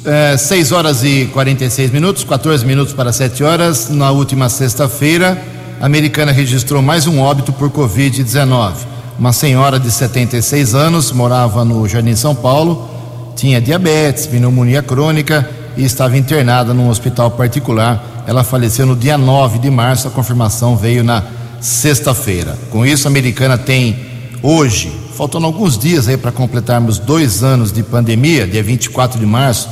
É, 0.07 0.37
6 0.37 0.71
horas 0.73 1.03
e 1.03 1.31
46 1.33 1.91
minutos, 1.91 2.25
14 2.25 2.67
minutos 2.67 2.93
para 2.93 3.11
7 3.11 3.43
horas. 3.43 3.89
Na 3.89 4.11
última 4.11 4.51
sexta-feira, 4.51 5.43
a 5.81 5.87
americana 5.87 6.31
registrou 6.31 6.83
mais 6.83 7.07
um 7.07 7.21
óbito 7.21 7.55
por 7.55 7.71
Covid-19. 7.71 8.75
Uma 9.19 9.33
senhora 9.33 9.81
de 9.81 9.91
76 9.91 10.75
anos 10.75 11.11
morava 11.11 11.65
no 11.65 11.89
Jardim 11.89 12.15
São 12.15 12.35
Paulo, 12.35 12.87
tinha 13.35 13.63
diabetes, 13.63 14.27
pneumonia 14.27 14.83
crônica 14.83 15.49
e 15.75 15.85
estava 15.87 16.19
internada 16.19 16.75
num 16.75 16.91
hospital 16.91 17.31
particular. 17.31 18.25
Ela 18.27 18.45
faleceu 18.45 18.85
no 18.85 18.95
dia 18.95 19.17
9 19.17 19.59
de 19.59 19.71
março. 19.71 20.07
A 20.07 20.11
confirmação 20.11 20.77
veio 20.77 21.03
na 21.03 21.23
sexta-feira. 21.63 22.59
Com 22.71 22.85
isso, 22.85 23.09
a 23.09 23.11
americana 23.11 23.57
tem 23.57 23.97
hoje, 24.43 24.93
faltando 25.17 25.47
alguns 25.47 25.79
dias 25.79 26.09
aí 26.09 26.19
para 26.19 26.31
completarmos 26.31 26.99
dois 26.99 27.43
anos 27.43 27.73
de 27.73 27.83
pandemia, 27.83 28.47
dia 28.47 28.63
24 28.63 29.19
de 29.19 29.25
março, 29.25 29.71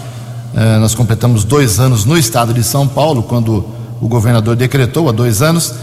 eh, 0.54 0.78
nós 0.78 0.94
completamos 0.94 1.44
dois 1.44 1.80
anos 1.80 2.04
no 2.04 2.16
estado 2.16 2.52
de 2.52 2.62
São 2.62 2.86
Paulo, 2.86 3.22
quando 3.22 3.64
o 4.00 4.08
governador 4.08 4.56
decretou 4.56 5.08
há 5.08 5.12
dois 5.12 5.42
anos. 5.42 5.74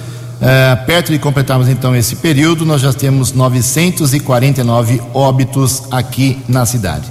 Eh, 0.41 0.75
perto 0.85 1.11
de 1.11 1.19
completarmos 1.19 1.67
então 1.67 1.95
esse 1.95 2.15
período, 2.15 2.65
nós 2.65 2.81
já 2.81 2.93
temos 2.93 3.33
949 3.33 5.01
óbitos 5.13 5.83
aqui 5.91 6.39
na 6.47 6.65
cidade. 6.65 7.05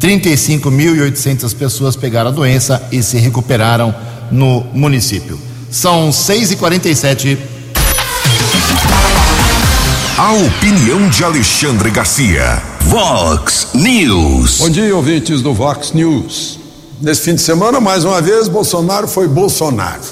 35.800 0.00 1.54
pessoas 1.54 1.94
pegaram 1.94 2.30
a 2.30 2.32
doença 2.32 2.82
e 2.90 3.02
se 3.02 3.18
recuperaram 3.18 3.94
no 4.30 4.64
município. 4.72 5.38
São 5.70 6.10
6 6.10 6.52
e 6.52 6.56
47 6.56 7.38
A 10.16 10.32
opinião 10.32 11.08
de 11.08 11.24
Alexandre 11.24 11.90
Garcia. 11.90 12.62
Vox 12.80 13.68
News. 13.74 14.58
Bom 14.58 14.68
dia, 14.68 14.94
ouvintes 14.94 15.40
do 15.42 15.54
Vox 15.54 15.92
News. 15.92 16.59
Nesse 17.00 17.22
fim 17.22 17.34
de 17.34 17.40
semana, 17.40 17.80
mais 17.80 18.04
uma 18.04 18.20
vez, 18.20 18.46
Bolsonaro 18.46 19.08
foi 19.08 19.26
Bolsonaro. 19.26 20.02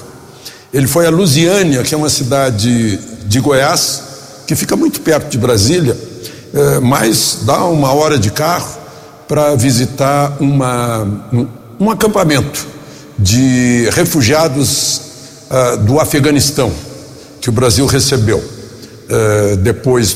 Ele 0.73 0.87
foi 0.87 1.05
a 1.05 1.11
Lusiânia, 1.11 1.83
que 1.83 1.93
é 1.93 1.97
uma 1.97 2.09
cidade 2.09 2.97
de 3.27 3.39
Goiás, 3.39 4.01
que 4.47 4.55
fica 4.55 4.75
muito 4.75 4.99
perto 5.01 5.29
de 5.29 5.37
Brasília, 5.37 5.95
eh, 6.51 6.79
mas 6.79 7.41
dá 7.43 7.63
uma 7.65 7.93
hora 7.93 8.17
de 8.17 8.31
carro 8.31 8.75
para 9.27 9.55
visitar 9.55 10.35
uma, 10.39 11.03
um, 11.31 11.47
um 11.79 11.91
acampamento 11.91 12.65
de 13.19 13.87
refugiados 13.91 15.01
uh, 15.51 15.77
do 15.77 15.99
Afeganistão, 15.99 16.71
que 17.39 17.49
o 17.49 17.51
Brasil 17.51 17.85
recebeu 17.85 18.39
uh, 18.39 19.57
depois, 19.57 20.15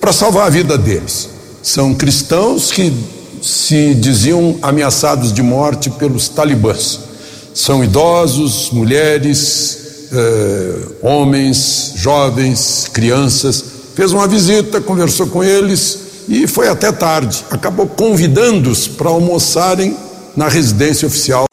para 0.00 0.12
salvar 0.12 0.48
a 0.48 0.50
vida 0.50 0.76
deles. 0.76 1.28
São 1.62 1.94
cristãos 1.94 2.72
que 2.72 2.92
se 3.42 3.94
diziam 3.94 4.56
ameaçados 4.62 5.32
de 5.32 5.42
morte 5.42 5.90
pelos 5.90 6.28
talibãs. 6.28 7.00
São 7.54 7.82
idosos, 7.82 8.70
mulheres, 8.70 9.78
uh, 10.12 10.94
homens, 11.02 11.92
jovens, 11.96 12.88
crianças. 12.92 13.64
Fez 13.94 14.12
uma 14.12 14.26
visita, 14.28 14.80
conversou 14.80 15.26
com 15.26 15.42
eles 15.42 15.98
e 16.28 16.46
foi 16.46 16.68
até 16.68 16.92
tarde. 16.92 17.44
Acabou 17.50 17.86
convidando-os 17.86 18.86
para 18.86 19.08
almoçarem 19.08 19.96
na 20.36 20.48
residência 20.48 21.08
oficial 21.08 21.46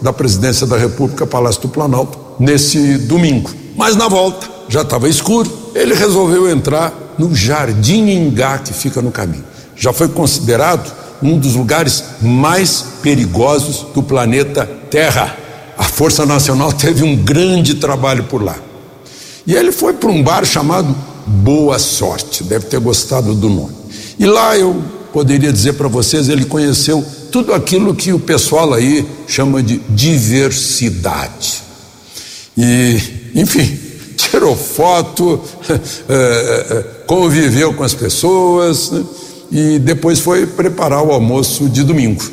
da 0.00 0.12
Presidência 0.12 0.66
da 0.66 0.76
República, 0.76 1.26
Palácio 1.26 1.62
do 1.62 1.68
Planalto, 1.68 2.18
nesse 2.40 2.98
domingo. 2.98 3.50
Mas 3.76 3.94
na 3.94 4.08
volta, 4.08 4.48
já 4.68 4.82
estava 4.82 5.08
escuro, 5.08 5.50
ele 5.74 5.94
resolveu 5.94 6.50
entrar 6.50 6.92
no 7.18 7.34
Jardim 7.34 8.10
Ingá, 8.10 8.58
que 8.58 8.72
fica 8.72 9.00
no 9.00 9.12
caminho. 9.12 9.44
Já 9.76 9.92
foi 9.92 10.08
considerado 10.08 11.01
um 11.22 11.38
dos 11.38 11.54
lugares 11.54 12.02
mais 12.20 12.84
perigosos 13.02 13.86
do 13.94 14.02
planeta 14.02 14.68
Terra. 14.90 15.36
A 15.78 15.84
Força 15.84 16.26
Nacional 16.26 16.72
teve 16.74 17.04
um 17.04 17.16
grande 17.16 17.76
trabalho 17.76 18.24
por 18.24 18.42
lá. 18.42 18.56
E 19.46 19.54
ele 19.54 19.72
foi 19.72 19.94
para 19.94 20.10
um 20.10 20.22
bar 20.22 20.44
chamado 20.44 20.94
Boa 21.26 21.78
Sorte, 21.78 22.44
deve 22.44 22.66
ter 22.66 22.80
gostado 22.80 23.34
do 23.34 23.48
nome. 23.48 23.74
E 24.18 24.26
lá 24.26 24.56
eu 24.56 24.82
poderia 25.12 25.52
dizer 25.52 25.74
para 25.74 25.88
vocês, 25.88 26.28
ele 26.28 26.44
conheceu 26.44 27.04
tudo 27.30 27.52
aquilo 27.52 27.94
que 27.94 28.12
o 28.12 28.18
pessoal 28.18 28.72
aí 28.72 29.06
chama 29.26 29.62
de 29.62 29.78
diversidade. 29.88 31.62
E, 32.56 32.98
enfim, 33.34 33.78
tirou 34.16 34.56
foto, 34.56 35.40
eh, 35.68 35.80
eh, 36.08 36.84
conviveu 37.06 37.74
com 37.74 37.82
as 37.82 37.94
pessoas 37.94 38.90
né? 38.90 39.04
E 39.52 39.78
depois 39.78 40.18
foi 40.18 40.46
preparar 40.46 41.02
o 41.04 41.12
almoço 41.12 41.68
de 41.68 41.84
domingo. 41.84 42.24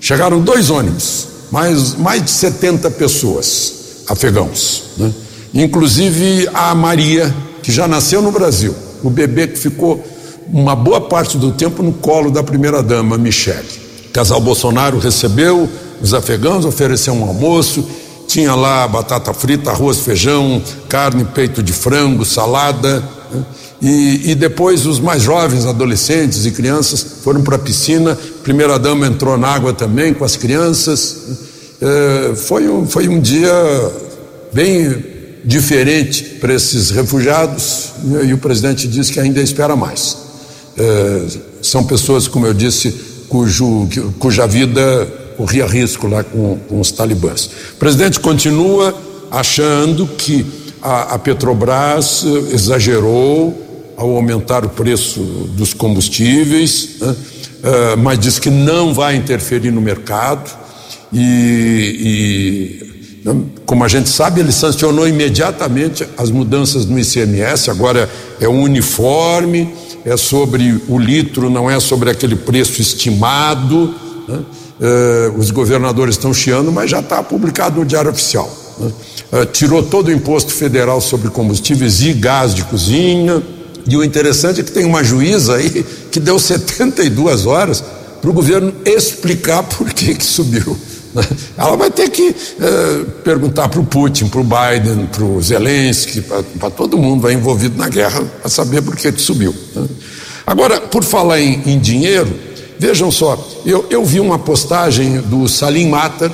Chegaram 0.00 0.40
dois 0.40 0.68
ônibus, 0.68 1.28
mais, 1.52 1.94
mais 1.94 2.24
de 2.24 2.30
70 2.30 2.90
pessoas, 2.90 4.02
afegãos, 4.08 4.82
né? 4.96 5.12
inclusive 5.54 6.48
a 6.52 6.74
Maria, 6.74 7.32
que 7.62 7.70
já 7.70 7.86
nasceu 7.86 8.20
no 8.20 8.32
Brasil, 8.32 8.74
o 9.04 9.08
bebê 9.08 9.46
que 9.46 9.58
ficou 9.58 10.04
uma 10.52 10.74
boa 10.74 11.00
parte 11.00 11.38
do 11.38 11.52
tempo 11.52 11.82
no 11.82 11.92
colo 11.92 12.30
da 12.30 12.42
primeira-dama, 12.42 13.16
Michele. 13.16 13.68
O 14.08 14.12
casal 14.12 14.40
Bolsonaro 14.40 14.98
recebeu 14.98 15.68
os 16.00 16.12
afegãos, 16.12 16.64
ofereceu 16.64 17.12
um 17.14 17.24
almoço, 17.24 17.86
tinha 18.26 18.54
lá 18.54 18.86
batata 18.88 19.32
frita, 19.32 19.70
arroz, 19.70 20.00
feijão, 20.00 20.62
carne, 20.88 21.24
peito 21.24 21.62
de 21.62 21.72
frango, 21.72 22.24
salada. 22.24 23.02
Né? 23.30 23.44
E, 23.80 24.32
e, 24.32 24.34
depois 24.34 24.86
os 24.86 24.98
mais 24.98 25.22
jovens, 25.22 25.64
adolescentes 25.64 26.44
e 26.44 26.50
crianças, 26.50 27.04
foram 27.22 27.42
para 27.42 27.56
a 27.56 27.58
piscina. 27.58 28.12
A 28.12 28.42
primeira 28.42 28.78
dama 28.78 29.06
entrou 29.06 29.38
na 29.38 29.48
água 29.48 29.72
também 29.72 30.12
com 30.12 30.24
as 30.24 30.36
crianças. 30.36 31.16
É, 31.80 32.34
foi, 32.34 32.68
um, 32.68 32.86
foi 32.86 33.08
um 33.08 33.20
dia 33.20 33.52
bem 34.52 35.04
diferente 35.44 36.24
para 36.40 36.52
esses 36.54 36.90
refugiados 36.90 37.92
e 38.26 38.32
o 38.32 38.38
presidente 38.38 38.88
disse 38.88 39.12
que 39.12 39.20
ainda 39.20 39.40
espera 39.40 39.76
mais. 39.76 40.16
É, 40.76 41.26
são 41.62 41.84
pessoas, 41.84 42.26
como 42.26 42.46
eu 42.46 42.54
disse, 42.54 42.92
cujo, 43.28 43.88
cuja 44.18 44.46
vida 44.46 45.06
corria 45.36 45.66
risco 45.66 46.08
lá 46.08 46.24
com, 46.24 46.58
com 46.68 46.80
os 46.80 46.90
talibãs. 46.90 47.46
O 47.74 47.76
presidente 47.78 48.18
continua 48.18 48.92
achando 49.30 50.06
que 50.06 50.44
a, 50.82 51.14
a 51.14 51.18
Petrobras 51.18 52.24
eh, 52.24 52.54
exagerou 52.54 53.67
ao 53.98 54.16
aumentar 54.16 54.64
o 54.64 54.68
preço 54.68 55.20
dos 55.54 55.74
combustíveis, 55.74 57.00
né? 57.00 57.08
uh, 57.10 57.98
mas 57.98 58.18
diz 58.18 58.38
que 58.38 58.48
não 58.48 58.94
vai 58.94 59.16
interferir 59.16 59.72
no 59.72 59.80
mercado 59.80 60.48
e, 61.12 62.80
e, 63.24 63.28
né, 63.28 63.36
como 63.66 63.84
a 63.84 63.88
gente 63.88 64.08
sabe, 64.08 64.40
ele 64.40 64.52
sancionou 64.52 65.06
imediatamente 65.08 66.06
as 66.16 66.30
mudanças 66.30 66.86
no 66.86 66.98
ICMS, 66.98 67.70
agora 67.70 68.08
é 68.40 68.48
uniforme, 68.48 69.74
é 70.04 70.16
sobre 70.16 70.80
o 70.88 70.98
litro, 70.98 71.50
não 71.50 71.70
é 71.70 71.78
sobre 71.80 72.08
aquele 72.08 72.36
preço 72.36 72.80
estimado. 72.80 73.94
Né? 74.26 74.40
Eh, 74.80 75.32
os 75.36 75.50
governadores 75.50 76.14
estão 76.14 76.32
chiando, 76.32 76.70
mas 76.70 76.90
já 76.90 77.00
está 77.00 77.22
publicado 77.22 77.80
no 77.80 77.84
Diário 77.84 78.10
Oficial. 78.10 78.50
Né? 78.78 78.92
Eh, 79.32 79.46
tirou 79.46 79.82
todo 79.82 80.08
o 80.08 80.12
imposto 80.12 80.52
federal 80.52 81.00
sobre 81.00 81.28
combustíveis 81.28 82.00
e 82.02 82.12
gás 82.12 82.54
de 82.54 82.64
cozinha. 82.64 83.42
E 83.88 83.96
o 83.96 84.04
interessante 84.04 84.60
é 84.60 84.62
que 84.62 84.70
tem 84.70 84.84
uma 84.84 85.02
juíza 85.02 85.56
aí 85.56 85.84
que 86.12 86.20
deu 86.20 86.38
72 86.38 87.46
horas 87.46 87.82
para 88.20 88.30
o 88.30 88.32
governo 88.32 88.72
explicar 88.84 89.62
por 89.62 89.92
que, 89.92 90.14
que 90.14 90.24
subiu. 90.24 90.76
Né? 91.14 91.22
Ela 91.56 91.76
vai 91.76 91.90
ter 91.90 92.10
que 92.10 92.34
eh, 92.60 93.04
perguntar 93.24 93.68
para 93.68 93.80
o 93.80 93.86
Putin, 93.86 94.28
para 94.28 94.40
o 94.40 94.44
Biden, 94.44 95.06
para 95.06 95.24
o 95.24 95.40
Zelensky, 95.40 96.20
para 96.20 96.70
todo 96.70 96.98
mundo 96.98 97.30
envolvido 97.30 97.78
na 97.78 97.88
guerra 97.88 98.22
para 98.40 98.50
saber 98.50 98.82
por 98.82 98.94
que, 98.94 99.10
que 99.10 99.20
subiu. 99.20 99.54
Né? 99.74 99.86
Agora, 100.46 100.80
por 100.80 101.02
falar 101.04 101.40
em, 101.40 101.62
em 101.66 101.78
dinheiro, 101.78 102.32
vejam 102.78 103.10
só, 103.10 103.42
eu, 103.64 103.86
eu, 103.90 104.04
vi 104.04 104.20
uma 104.20 104.38
postagem 104.38 105.20
do 105.22 105.48
Salim 105.48 105.88
Matar, 105.88 106.30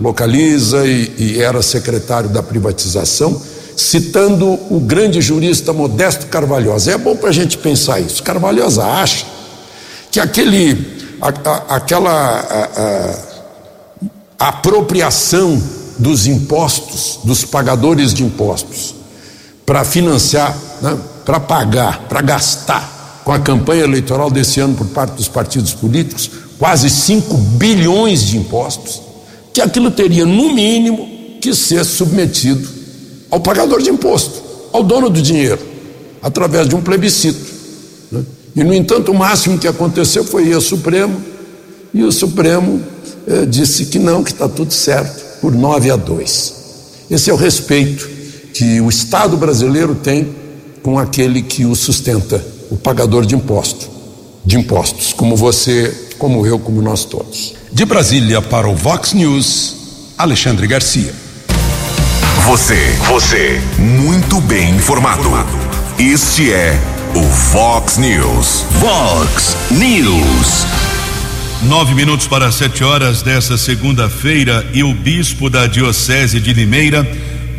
localiza 0.00 0.86
e, 0.86 1.12
e 1.18 1.40
era 1.40 1.62
secretário 1.62 2.28
da 2.28 2.42
privatização, 2.42 3.40
citando 3.76 4.58
o 4.70 4.80
grande 4.80 5.20
jurista 5.20 5.72
Modesto 5.72 6.26
Carvalhosa. 6.26 6.92
É 6.92 6.98
bom 6.98 7.16
para 7.16 7.30
a 7.30 7.32
gente 7.32 7.58
pensar 7.58 8.00
isso. 8.00 8.22
Carvalhosa 8.22 8.84
acha 8.84 9.26
que 10.10 10.20
aquele, 10.20 11.16
a, 11.20 11.28
a, 11.28 11.76
aquela 11.76 13.40
a, 14.38 14.48
apropriação 14.48 15.60
dos 15.98 16.26
impostos, 16.26 17.20
dos 17.24 17.44
pagadores 17.44 18.12
de 18.12 18.24
impostos, 18.24 18.94
para 19.64 19.84
financiar, 19.84 20.56
né, 20.82 20.96
para 21.24 21.40
pagar, 21.40 22.00
para 22.08 22.20
gastar 22.20 23.22
com 23.24 23.32
a 23.32 23.38
campanha 23.38 23.84
eleitoral 23.84 24.30
desse 24.30 24.60
ano 24.60 24.74
por 24.74 24.86
parte 24.88 25.12
dos 25.12 25.28
partidos 25.28 25.72
políticos, 25.72 26.30
quase 26.58 26.90
5 26.90 27.34
bilhões 27.36 28.22
de 28.24 28.36
impostos, 28.36 29.00
que 29.52 29.60
aquilo 29.62 29.90
teria, 29.90 30.26
no 30.26 30.52
mínimo, 30.52 31.08
que 31.40 31.54
ser 31.54 31.84
submetido 31.84 32.83
ao 33.34 33.40
pagador 33.40 33.82
de 33.82 33.90
imposto, 33.90 34.40
ao 34.72 34.84
dono 34.84 35.10
do 35.10 35.20
dinheiro, 35.20 35.58
através 36.22 36.68
de 36.68 36.76
um 36.76 36.80
plebiscito. 36.80 37.44
Né? 38.12 38.22
E, 38.54 38.62
no 38.62 38.72
entanto, 38.72 39.10
o 39.10 39.14
máximo 39.14 39.58
que 39.58 39.66
aconteceu 39.66 40.22
foi 40.22 40.46
ir 40.46 40.52
ao 40.54 40.60
Supremo, 40.60 41.20
e 41.92 42.04
o 42.04 42.12
Supremo 42.12 42.80
eh, 43.26 43.44
disse 43.44 43.86
que 43.86 43.98
não, 43.98 44.22
que 44.22 44.30
está 44.30 44.48
tudo 44.48 44.72
certo, 44.72 45.40
por 45.40 45.52
9 45.52 45.90
a 45.90 45.96
2. 45.96 46.54
Esse 47.10 47.28
é 47.28 47.34
o 47.34 47.36
respeito 47.36 48.08
que 48.52 48.80
o 48.80 48.88
Estado 48.88 49.36
brasileiro 49.36 49.96
tem 49.96 50.32
com 50.80 50.96
aquele 50.96 51.42
que 51.42 51.64
o 51.64 51.74
sustenta, 51.74 52.40
o 52.70 52.76
pagador 52.76 53.26
de 53.26 53.34
imposto, 53.34 53.90
de 54.44 54.56
impostos, 54.56 55.12
como 55.12 55.34
você, 55.34 55.92
como 56.20 56.46
eu, 56.46 56.60
como 56.60 56.80
nós 56.80 57.04
todos. 57.04 57.54
De 57.72 57.84
Brasília 57.84 58.40
para 58.40 58.68
o 58.68 58.76
Vox 58.76 59.12
News, 59.12 59.74
Alexandre 60.16 60.68
Garcia. 60.68 61.23
Você, 62.46 62.76
você, 63.08 63.58
muito 63.78 64.38
bem 64.38 64.76
informado. 64.76 65.30
Este 65.98 66.52
é 66.52 66.78
o 67.14 67.22
Fox 67.22 67.96
News. 67.96 68.66
Fox 68.78 69.56
News. 69.70 70.66
Nove 71.62 71.94
minutos 71.94 72.26
para 72.26 72.52
sete 72.52 72.84
horas 72.84 73.22
desta 73.22 73.56
segunda-feira 73.56 74.62
e 74.74 74.84
o 74.84 74.92
bispo 74.92 75.48
da 75.48 75.66
Diocese 75.66 76.38
de 76.38 76.52
Limeira, 76.52 77.02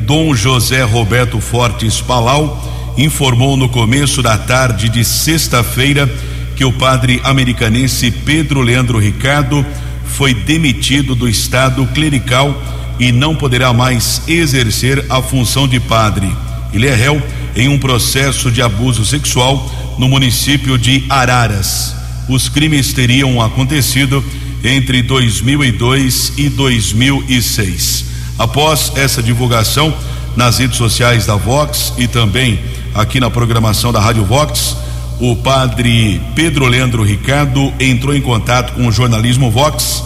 Dom 0.01 0.35
José 0.35 0.83
Roberto 0.83 1.41
Fortes 1.41 1.99
Palau, 1.99 2.93
informou 2.95 3.57
no 3.57 3.67
começo 3.67 4.21
da 4.21 4.37
tarde 4.37 4.87
de 4.87 5.03
sexta-feira 5.03 6.07
que 6.55 6.63
o 6.63 6.71
padre 6.71 7.19
americanense 7.23 8.11
Pedro 8.11 8.61
Leandro 8.61 8.99
Ricardo 8.99 9.65
foi 10.05 10.35
demitido 10.35 11.15
do 11.15 11.27
estado 11.27 11.87
clerical 11.87 12.55
e 12.99 13.11
não 13.11 13.35
poderá 13.35 13.73
mais 13.73 14.21
exercer 14.27 15.05
a 15.09 15.21
função 15.21 15.67
de 15.67 15.79
padre. 15.79 16.29
Ele 16.73 16.87
é 16.87 16.95
réu 16.95 17.21
em 17.55 17.67
um 17.69 17.77
processo 17.77 18.51
de 18.51 18.61
abuso 18.61 19.05
sexual 19.05 19.69
no 19.97 20.07
município 20.07 20.77
de 20.77 21.05
Araras. 21.09 21.95
Os 22.27 22.49
crimes 22.49 22.91
teriam 22.93 23.41
acontecido 23.41 24.23
entre 24.63 25.01
2002 25.01 26.33
e 26.37 26.49
2006. 26.49 28.05
Após 28.37 28.91
essa 28.95 29.21
divulgação 29.23 29.93
nas 30.35 30.57
redes 30.57 30.77
sociais 30.77 31.25
da 31.25 31.35
Vox 31.35 31.93
e 31.97 32.07
também 32.07 32.59
aqui 32.93 33.19
na 33.19 33.29
programação 33.29 33.93
da 33.93 33.99
Rádio 33.99 34.25
Vox, 34.25 34.75
o 35.19 35.35
padre 35.35 36.21
Pedro 36.35 36.67
Leandro 36.67 37.03
Ricardo 37.03 37.73
entrou 37.79 38.13
em 38.13 38.21
contato 38.21 38.73
com 38.73 38.87
o 38.87 38.91
jornalismo 38.91 39.49
Vox. 39.49 40.03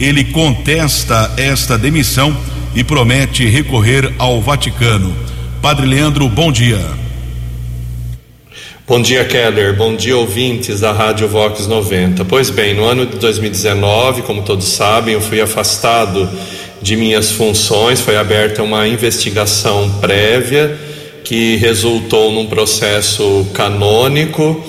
Ele 0.00 0.24
contesta 0.24 1.30
esta 1.36 1.76
demissão 1.76 2.34
e 2.74 2.82
promete 2.82 3.44
recorrer 3.44 4.14
ao 4.16 4.40
Vaticano. 4.40 5.14
Padre 5.60 5.84
Leandro, 5.84 6.26
bom 6.26 6.50
dia. 6.50 6.80
Bom 8.88 9.02
dia, 9.02 9.26
Keller. 9.26 9.76
Bom 9.76 9.94
dia, 9.94 10.16
ouvintes 10.16 10.80
da 10.80 10.90
Rádio 10.90 11.28
Vox 11.28 11.66
90. 11.66 12.24
Pois 12.24 12.48
bem, 12.48 12.74
no 12.74 12.84
ano 12.84 13.04
de 13.04 13.18
2019, 13.18 14.22
como 14.22 14.40
todos 14.42 14.68
sabem, 14.68 15.14
eu 15.14 15.20
fui 15.20 15.38
afastado 15.38 16.26
de 16.80 16.96
minhas 16.96 17.30
funções, 17.32 18.00
foi 18.00 18.16
aberta 18.16 18.62
uma 18.62 18.88
investigação 18.88 19.90
prévia 20.00 20.78
que 21.22 21.56
resultou 21.56 22.32
num 22.32 22.46
processo 22.46 23.46
canônico 23.52 24.64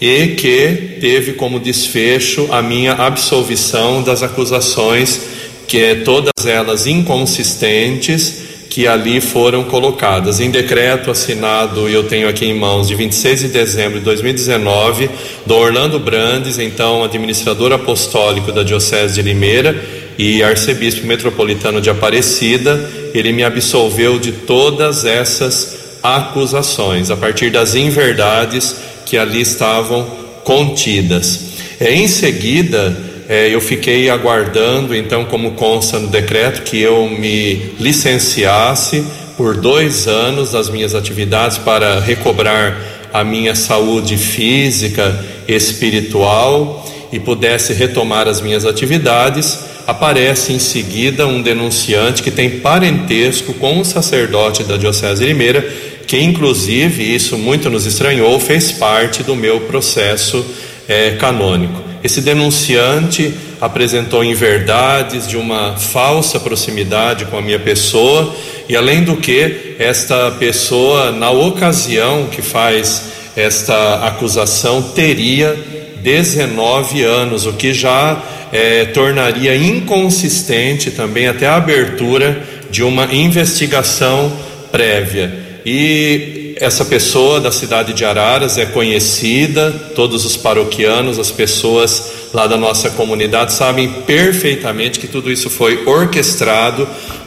e 0.00 0.28
que 0.28 0.98
teve 1.00 1.32
como 1.32 1.58
desfecho 1.58 2.48
a 2.50 2.60
minha 2.60 2.92
absolvição 2.92 4.02
das 4.02 4.22
acusações 4.22 5.36
que 5.66 5.82
é 5.82 5.94
todas 5.96 6.46
elas 6.46 6.86
inconsistentes 6.86 8.44
que 8.70 8.86
ali 8.86 9.20
foram 9.20 9.64
colocadas. 9.64 10.38
Em 10.38 10.50
decreto 10.50 11.10
assinado, 11.10 11.88
eu 11.88 12.04
tenho 12.04 12.28
aqui 12.28 12.44
em 12.44 12.54
mãos, 12.54 12.86
de 12.86 12.94
26 12.94 13.40
de 13.40 13.48
dezembro 13.48 13.98
de 13.98 14.04
2019, 14.04 15.08
do 15.46 15.54
Orlando 15.54 15.98
Brandes, 15.98 16.58
então 16.58 17.02
administrador 17.02 17.72
apostólico 17.72 18.52
da 18.52 18.62
Diocese 18.62 19.14
de 19.14 19.22
Limeira 19.22 19.74
e 20.18 20.42
arcebispo 20.42 21.06
metropolitano 21.06 21.80
de 21.80 21.88
Aparecida, 21.88 22.90
ele 23.14 23.32
me 23.32 23.42
absolveu 23.42 24.18
de 24.18 24.32
todas 24.32 25.04
essas 25.04 25.98
acusações, 26.02 27.10
a 27.10 27.16
partir 27.16 27.50
das 27.50 27.74
inverdades 27.74 28.76
que 29.06 29.16
ali 29.16 29.40
estavam 29.40 30.04
contidas. 30.44 31.46
É, 31.80 31.94
em 31.94 32.06
seguida, 32.06 32.94
é, 33.28 33.48
eu 33.48 33.60
fiquei 33.60 34.10
aguardando, 34.10 34.94
então, 34.94 35.24
como 35.24 35.52
consta 35.52 35.98
no 35.98 36.08
decreto, 36.08 36.62
que 36.62 36.80
eu 36.80 37.08
me 37.08 37.72
licenciasse 37.80 39.04
por 39.36 39.56
dois 39.56 40.06
anos 40.06 40.52
das 40.52 40.68
minhas 40.68 40.94
atividades 40.94 41.58
para 41.58 42.00
recobrar 42.00 42.76
a 43.12 43.24
minha 43.24 43.54
saúde 43.54 44.16
física, 44.16 45.24
espiritual 45.48 46.86
e 47.12 47.18
pudesse 47.18 47.72
retomar 47.72 48.28
as 48.28 48.40
minhas 48.40 48.64
atividades. 48.64 49.58
Aparece 49.86 50.52
em 50.52 50.58
seguida 50.58 51.26
um 51.26 51.40
denunciante 51.40 52.22
que 52.22 52.30
tem 52.30 52.58
parentesco 52.60 53.54
com 53.54 53.80
o 53.80 53.84
sacerdote 53.84 54.64
da 54.64 54.76
Diocese 54.76 55.20
de 55.20 55.28
Limeira, 55.28 55.66
que 56.06 56.18
inclusive, 56.18 57.02
isso 57.02 57.36
muito 57.36 57.68
nos 57.68 57.84
estranhou, 57.84 58.38
fez 58.38 58.72
parte 58.72 59.22
do 59.22 59.34
meu 59.34 59.60
processo 59.62 60.44
é, 60.88 61.12
canônico. 61.12 61.82
Esse 62.02 62.20
denunciante 62.20 63.34
apresentou 63.60 64.22
inverdades 64.22 65.26
de 65.26 65.36
uma 65.36 65.76
falsa 65.76 66.38
proximidade 66.38 67.24
com 67.24 67.36
a 67.36 67.42
minha 67.42 67.58
pessoa, 67.58 68.34
e 68.68 68.76
além 68.76 69.02
do 69.02 69.16
que, 69.16 69.74
esta 69.78 70.30
pessoa, 70.32 71.10
na 71.10 71.30
ocasião 71.30 72.26
que 72.26 72.42
faz 72.42 73.10
esta 73.34 74.06
acusação, 74.06 74.80
teria 74.80 75.58
19 76.02 77.02
anos, 77.02 77.46
o 77.46 77.54
que 77.54 77.74
já 77.74 78.22
é, 78.52 78.84
tornaria 78.86 79.56
inconsistente 79.56 80.90
também 80.90 81.26
até 81.26 81.46
a 81.46 81.56
abertura 81.56 82.40
de 82.70 82.82
uma 82.82 83.12
investigação 83.12 84.32
prévia. 84.70 85.45
E 85.68 86.54
essa 86.60 86.84
pessoa 86.84 87.40
da 87.40 87.50
cidade 87.50 87.92
de 87.92 88.04
Araras 88.04 88.56
é 88.56 88.66
conhecida, 88.66 89.72
todos 89.96 90.24
os 90.24 90.36
paroquianos, 90.36 91.18
as 91.18 91.32
pessoas 91.32 92.12
lá 92.32 92.46
da 92.46 92.56
nossa 92.56 92.90
comunidade 92.90 93.52
sabem 93.52 93.88
perfeitamente 94.06 95.00
que 95.00 95.08
tudo 95.08 95.28
isso 95.28 95.50
foi 95.50 95.84
orquestrado 95.84 96.86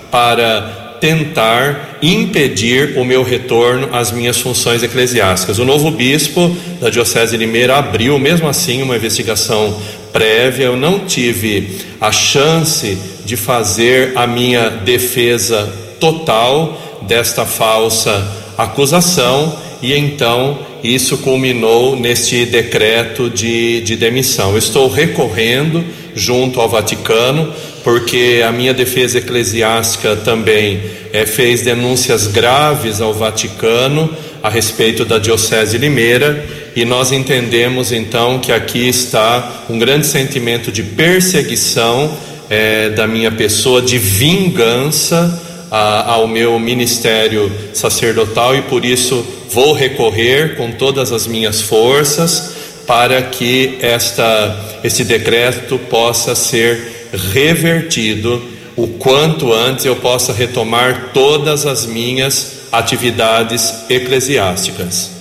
para 0.09 0.95
tentar 1.01 1.97
impedir 2.01 2.97
o 2.97 3.03
meu 3.03 3.23
retorno 3.23 3.89
às 3.91 4.09
minhas 4.09 4.39
funções 4.39 4.83
eclesiásticas. 4.83 5.59
O 5.59 5.65
novo 5.65 5.91
bispo 5.91 6.55
da 6.79 6.89
Diocese 6.89 7.37
de 7.37 7.45
Limeira 7.45 7.75
abriu, 7.75 8.17
mesmo 8.17 8.47
assim, 8.47 8.81
uma 8.81 8.95
investigação 8.95 9.77
prévia. 10.13 10.65
Eu 10.65 10.77
não 10.77 10.99
tive 10.99 11.77
a 11.99 12.09
chance 12.09 12.97
de 13.25 13.35
fazer 13.35 14.13
a 14.15 14.25
minha 14.25 14.69
defesa 14.69 15.71
total 15.99 16.88
desta 17.03 17.45
falsa 17.45 18.27
acusação 18.57 19.57
e 19.81 19.93
então 19.93 20.59
isso 20.83 21.17
culminou 21.17 21.95
neste 21.95 22.45
decreto 22.45 23.29
de, 23.29 23.81
de 23.81 23.95
demissão. 23.95 24.57
Estou 24.57 24.89
recorrendo 24.89 25.83
junto 26.15 26.59
ao 26.59 26.69
Vaticano, 26.69 27.53
porque 27.83 28.43
a 28.45 28.51
minha 28.51 28.73
defesa 28.73 29.17
eclesiástica 29.17 30.15
também 30.17 30.79
é, 31.13 31.25
fez 31.25 31.61
denúncias 31.61 32.27
graves 32.27 33.01
ao 33.01 33.13
Vaticano 33.13 34.09
a 34.41 34.49
respeito 34.49 35.03
da 35.03 35.17
Diocese 35.17 35.77
Limeira, 35.77 36.45
e 36.75 36.85
nós 36.85 37.11
entendemos 37.11 37.91
então 37.91 38.39
que 38.39 38.51
aqui 38.51 38.87
está 38.87 39.65
um 39.69 39.77
grande 39.77 40.05
sentimento 40.05 40.71
de 40.71 40.83
perseguição 40.83 42.09
é, 42.49 42.89
da 42.89 43.05
minha 43.05 43.31
pessoa, 43.31 43.81
de 43.81 43.97
vingança 43.97 45.48
a, 45.71 46.11
ao 46.11 46.27
meu 46.27 46.59
ministério 46.59 47.51
sacerdotal 47.73 48.55
e 48.55 48.61
por 48.63 48.85
isso 48.85 49.25
vou 49.51 49.73
recorrer 49.73 50.55
com 50.55 50.71
todas 50.71 51.11
as 51.11 51.27
minhas 51.27 51.61
forças 51.61 52.55
para 52.85 53.21
que 53.21 53.77
esta, 53.81 54.79
este 54.83 55.03
decreto 55.03 55.77
possa 55.89 56.33
ser 56.33 57.07
revertido 57.13 58.41
o 58.75 58.87
quanto 58.87 59.51
antes 59.51 59.85
eu 59.85 59.95
possa 59.95 60.31
retomar 60.31 61.11
todas 61.13 61.65
as 61.65 61.85
minhas 61.85 62.59
atividades 62.71 63.89
eclesiásticas. 63.89 65.11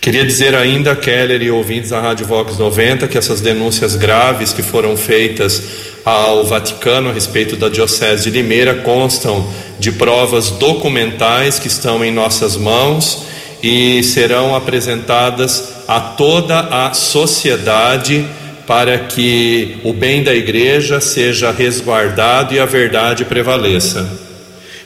Queria 0.00 0.24
dizer 0.24 0.54
ainda, 0.54 0.94
Keller 0.94 1.42
e 1.42 1.50
ouvintes 1.50 1.90
da 1.90 2.00
Rádio 2.00 2.26
Vox 2.26 2.56
90, 2.56 3.08
que 3.08 3.18
essas 3.18 3.40
denúncias 3.40 3.96
graves 3.96 4.52
que 4.52 4.62
foram 4.62 4.96
feitas 4.96 5.62
ao 6.08 6.44
Vaticano 6.44 7.10
a 7.10 7.12
respeito 7.12 7.54
da 7.54 7.68
Diocese 7.68 8.30
de 8.30 8.30
Limeira 8.30 8.76
constam 8.76 9.46
de 9.78 9.92
provas 9.92 10.50
documentais 10.50 11.58
que 11.58 11.68
estão 11.68 12.02
em 12.02 12.10
nossas 12.10 12.56
mãos 12.56 13.26
e 13.62 14.02
serão 14.02 14.54
apresentadas 14.54 15.84
a 15.86 16.00
toda 16.00 16.60
a 16.60 16.94
sociedade 16.94 18.26
para 18.66 18.98
que 18.98 19.78
o 19.84 19.92
bem 19.92 20.22
da 20.22 20.34
igreja 20.34 20.98
seja 21.00 21.50
resguardado 21.50 22.54
e 22.54 22.58
a 22.58 22.64
verdade 22.66 23.26
prevaleça. 23.26 24.08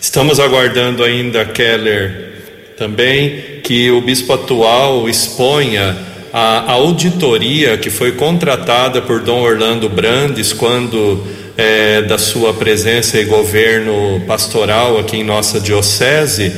Estamos 0.01 0.41
aguardando 0.41 1.05
ainda, 1.05 1.45
Keller, 1.45 2.33
também 2.77 3.61
que 3.63 3.93
o 3.93 4.01
bispo 4.01 4.33
atual 4.33 5.09
exponha 5.09 5.97
a 6.33 6.73
auditoria 6.73 7.77
que 7.77 7.91
foi 7.91 8.13
contratada 8.13 9.03
por 9.03 9.21
Dom 9.21 9.43
Orlando 9.43 9.89
Brandes 9.89 10.53
quando 10.53 11.23
é, 11.57 12.03
da 12.03 12.17
sua 12.17 12.55
presença 12.55 13.19
e 13.19 13.25
governo 13.25 14.23
pastoral 14.27 14.99
aqui 14.99 15.19
em 15.19 15.25
nossa 15.25 15.61
diocese 15.61 16.53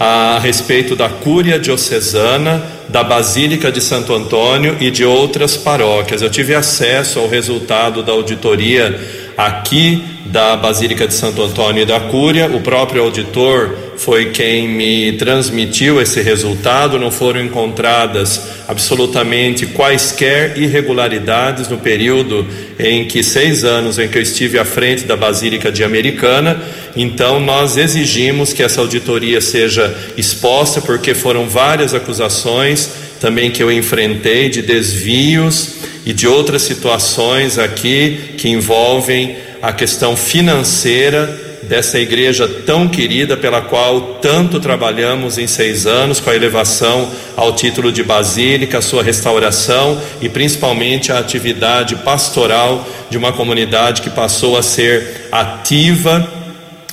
a 0.00 0.38
respeito 0.42 0.96
da 0.96 1.10
cúria 1.10 1.58
diocesana, 1.58 2.64
da 2.88 3.04
Basílica 3.04 3.70
de 3.70 3.82
Santo 3.82 4.14
Antônio 4.14 4.78
e 4.80 4.90
de 4.90 5.04
outras 5.04 5.58
paróquias. 5.58 6.22
Eu 6.22 6.30
tive 6.30 6.54
acesso 6.54 7.18
ao 7.18 7.28
resultado 7.28 8.02
da 8.02 8.10
auditoria 8.12 8.98
aqui 9.36 10.02
da 10.24 10.56
Basílica 10.56 11.06
de 11.06 11.12
Santo 11.12 11.42
Antônio 11.42 11.82
e 11.82 11.86
da 11.86 12.00
Cúria. 12.00 12.46
O 12.46 12.60
próprio 12.60 13.02
auditor 13.02 13.76
foi 14.00 14.30
quem 14.30 14.66
me 14.66 15.12
transmitiu 15.12 16.00
esse 16.00 16.22
resultado. 16.22 16.98
Não 16.98 17.10
foram 17.10 17.44
encontradas 17.44 18.40
absolutamente 18.66 19.66
quaisquer 19.66 20.56
irregularidades 20.56 21.68
no 21.68 21.76
período 21.76 22.46
em 22.78 23.04
que 23.04 23.22
seis 23.22 23.62
anos 23.62 23.98
em 23.98 24.08
que 24.08 24.16
eu 24.16 24.22
estive 24.22 24.58
à 24.58 24.64
frente 24.64 25.04
da 25.04 25.18
Basílica 25.18 25.70
de 25.70 25.84
Americana. 25.84 26.62
Então, 26.96 27.38
nós 27.40 27.76
exigimos 27.76 28.54
que 28.54 28.62
essa 28.62 28.80
auditoria 28.80 29.38
seja 29.42 29.94
exposta, 30.16 30.80
porque 30.80 31.12
foram 31.12 31.46
várias 31.46 31.92
acusações 31.92 32.90
também 33.20 33.50
que 33.50 33.62
eu 33.62 33.70
enfrentei 33.70 34.48
de 34.48 34.62
desvios 34.62 35.74
e 36.06 36.14
de 36.14 36.26
outras 36.26 36.62
situações 36.62 37.58
aqui 37.58 38.18
que 38.38 38.48
envolvem 38.48 39.36
a 39.60 39.74
questão 39.74 40.16
financeira 40.16 41.49
dessa 41.70 42.00
igreja 42.00 42.48
tão 42.66 42.88
querida, 42.88 43.36
pela 43.36 43.62
qual 43.62 44.18
tanto 44.20 44.58
trabalhamos 44.58 45.38
em 45.38 45.46
seis 45.46 45.86
anos, 45.86 46.18
com 46.18 46.28
a 46.28 46.34
elevação 46.34 47.08
ao 47.36 47.54
título 47.54 47.92
de 47.92 48.02
basílica, 48.02 48.82
sua 48.82 49.04
restauração 49.04 49.96
e 50.20 50.28
principalmente 50.28 51.12
a 51.12 51.20
atividade 51.20 51.94
pastoral 51.94 52.84
de 53.08 53.16
uma 53.16 53.32
comunidade 53.32 54.02
que 54.02 54.10
passou 54.10 54.56
a 54.56 54.64
ser 54.64 55.28
ativa 55.30 56.28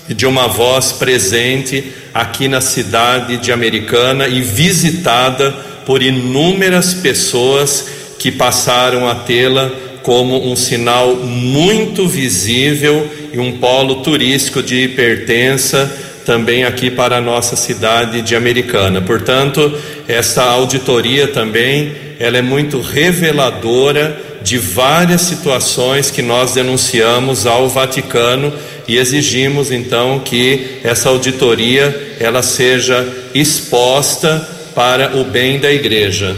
de 0.08 0.28
uma 0.28 0.48
voz 0.48 0.92
presente 0.92 1.92
aqui 2.14 2.48
na 2.48 2.62
cidade 2.62 3.38
de 3.38 3.52
Americana 3.52 4.28
e 4.28 4.44
visitada 4.44 5.56
por 5.88 6.04
inúmeras 6.04 6.94
pessoas 6.94 7.88
que 8.20 8.32
passaram 8.32 9.10
a 9.10 9.16
tê-la 9.16 9.72
como 10.08 10.50
um 10.50 10.56
sinal 10.56 11.18
muito 11.18 12.08
visível 12.08 13.10
e 13.34 13.40
um 13.40 13.58
polo 13.58 13.96
turístico 13.96 14.64
de 14.64 14.88
pertença 14.88 15.94
também 16.26 16.64
aqui 16.64 16.90
para 16.90 17.18
a 17.18 17.22
nossa 17.22 17.58
cidade 17.58 18.22
de 18.22 18.34
Americana. 18.34 19.02
Portanto, 19.02 19.70
essa 20.08 20.44
auditoria 20.44 21.28
também, 21.28 21.92
ela 22.22 22.38
é 22.38 22.42
muito 22.42 22.80
reveladora 22.80 24.18
de 24.42 24.58
várias 24.58 25.24
situações 25.24 26.10
que 26.10 26.22
nós 26.22 26.54
denunciamos 26.54 27.46
ao 27.46 27.68
Vaticano 27.68 28.54
e 28.88 28.96
exigimos 28.96 29.74
então 29.74 30.20
que 30.20 30.80
essa 30.86 31.10
auditoria 31.10 32.16
ela 32.18 32.42
seja 32.42 33.06
exposta 33.34 34.48
para 34.74 35.18
o 35.18 35.26
bem 35.26 35.60
da 35.60 35.70
igreja. 35.70 36.34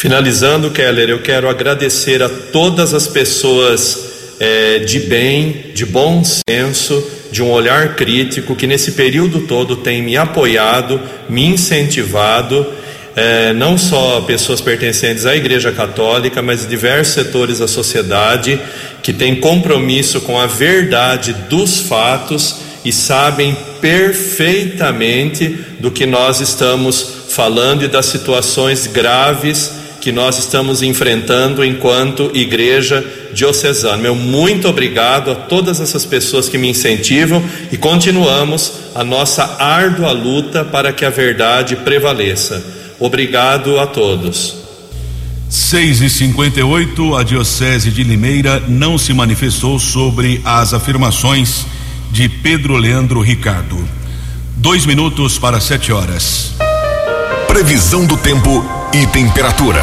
Finalizando, 0.00 0.70
Keller, 0.70 1.10
eu 1.10 1.18
quero 1.18 1.46
agradecer 1.46 2.22
a 2.22 2.28
todas 2.30 2.94
as 2.94 3.06
pessoas 3.06 4.34
é, 4.40 4.78
de 4.78 4.98
bem, 5.00 5.66
de 5.74 5.84
bom 5.84 6.22
senso, 6.24 7.06
de 7.30 7.42
um 7.42 7.50
olhar 7.50 7.96
crítico 7.96 8.56
que 8.56 8.66
nesse 8.66 8.92
período 8.92 9.40
todo 9.40 9.76
tem 9.76 10.02
me 10.02 10.16
apoiado, 10.16 10.98
me 11.28 11.44
incentivado, 11.44 12.66
é, 13.14 13.52
não 13.52 13.76
só 13.76 14.22
pessoas 14.22 14.62
pertencentes 14.62 15.26
à 15.26 15.36
Igreja 15.36 15.70
Católica, 15.70 16.40
mas 16.40 16.66
diversos 16.66 17.12
setores 17.12 17.58
da 17.58 17.68
sociedade 17.68 18.58
que 19.02 19.12
têm 19.12 19.36
compromisso 19.36 20.22
com 20.22 20.40
a 20.40 20.46
verdade 20.46 21.34
dos 21.50 21.78
fatos 21.78 22.56
e 22.82 22.90
sabem 22.90 23.54
perfeitamente 23.82 25.58
do 25.78 25.90
que 25.90 26.06
nós 26.06 26.40
estamos 26.40 27.26
falando 27.28 27.84
e 27.84 27.88
das 27.88 28.06
situações 28.06 28.86
graves 28.86 29.78
que 30.00 30.10
nós 30.10 30.38
estamos 30.38 30.82
enfrentando 30.82 31.64
enquanto 31.64 32.30
igreja 32.34 33.04
diocesana. 33.34 33.98
Meu 33.98 34.14
muito 34.14 34.68
obrigado 34.68 35.30
a 35.30 35.34
todas 35.34 35.80
essas 35.80 36.04
pessoas 36.04 36.48
que 36.48 36.58
me 36.58 36.68
incentivam 36.68 37.42
e 37.70 37.76
continuamos 37.76 38.72
a 38.94 39.04
nossa 39.04 39.56
árdua 39.58 40.12
luta 40.12 40.64
para 40.64 40.92
que 40.92 41.04
a 41.04 41.10
verdade 41.10 41.76
prevaleça. 41.76 42.64
Obrigado 42.98 43.78
a 43.78 43.86
todos. 43.86 44.56
6 45.48 46.02
e 46.02 46.10
58 46.10 47.16
a 47.16 47.22
Diocese 47.24 47.90
de 47.90 48.04
Limeira 48.04 48.62
não 48.68 48.96
se 48.96 49.12
manifestou 49.12 49.78
sobre 49.78 50.40
as 50.44 50.72
afirmações 50.72 51.66
de 52.12 52.28
Pedro 52.28 52.76
Leandro 52.76 53.20
Ricardo. 53.20 53.76
Dois 54.56 54.86
minutos 54.86 55.38
para 55.38 55.60
sete 55.60 55.92
horas. 55.92 56.52
Previsão 57.48 58.06
do 58.06 58.16
tempo 58.16 58.79
e 58.92 59.06
temperatura. 59.06 59.82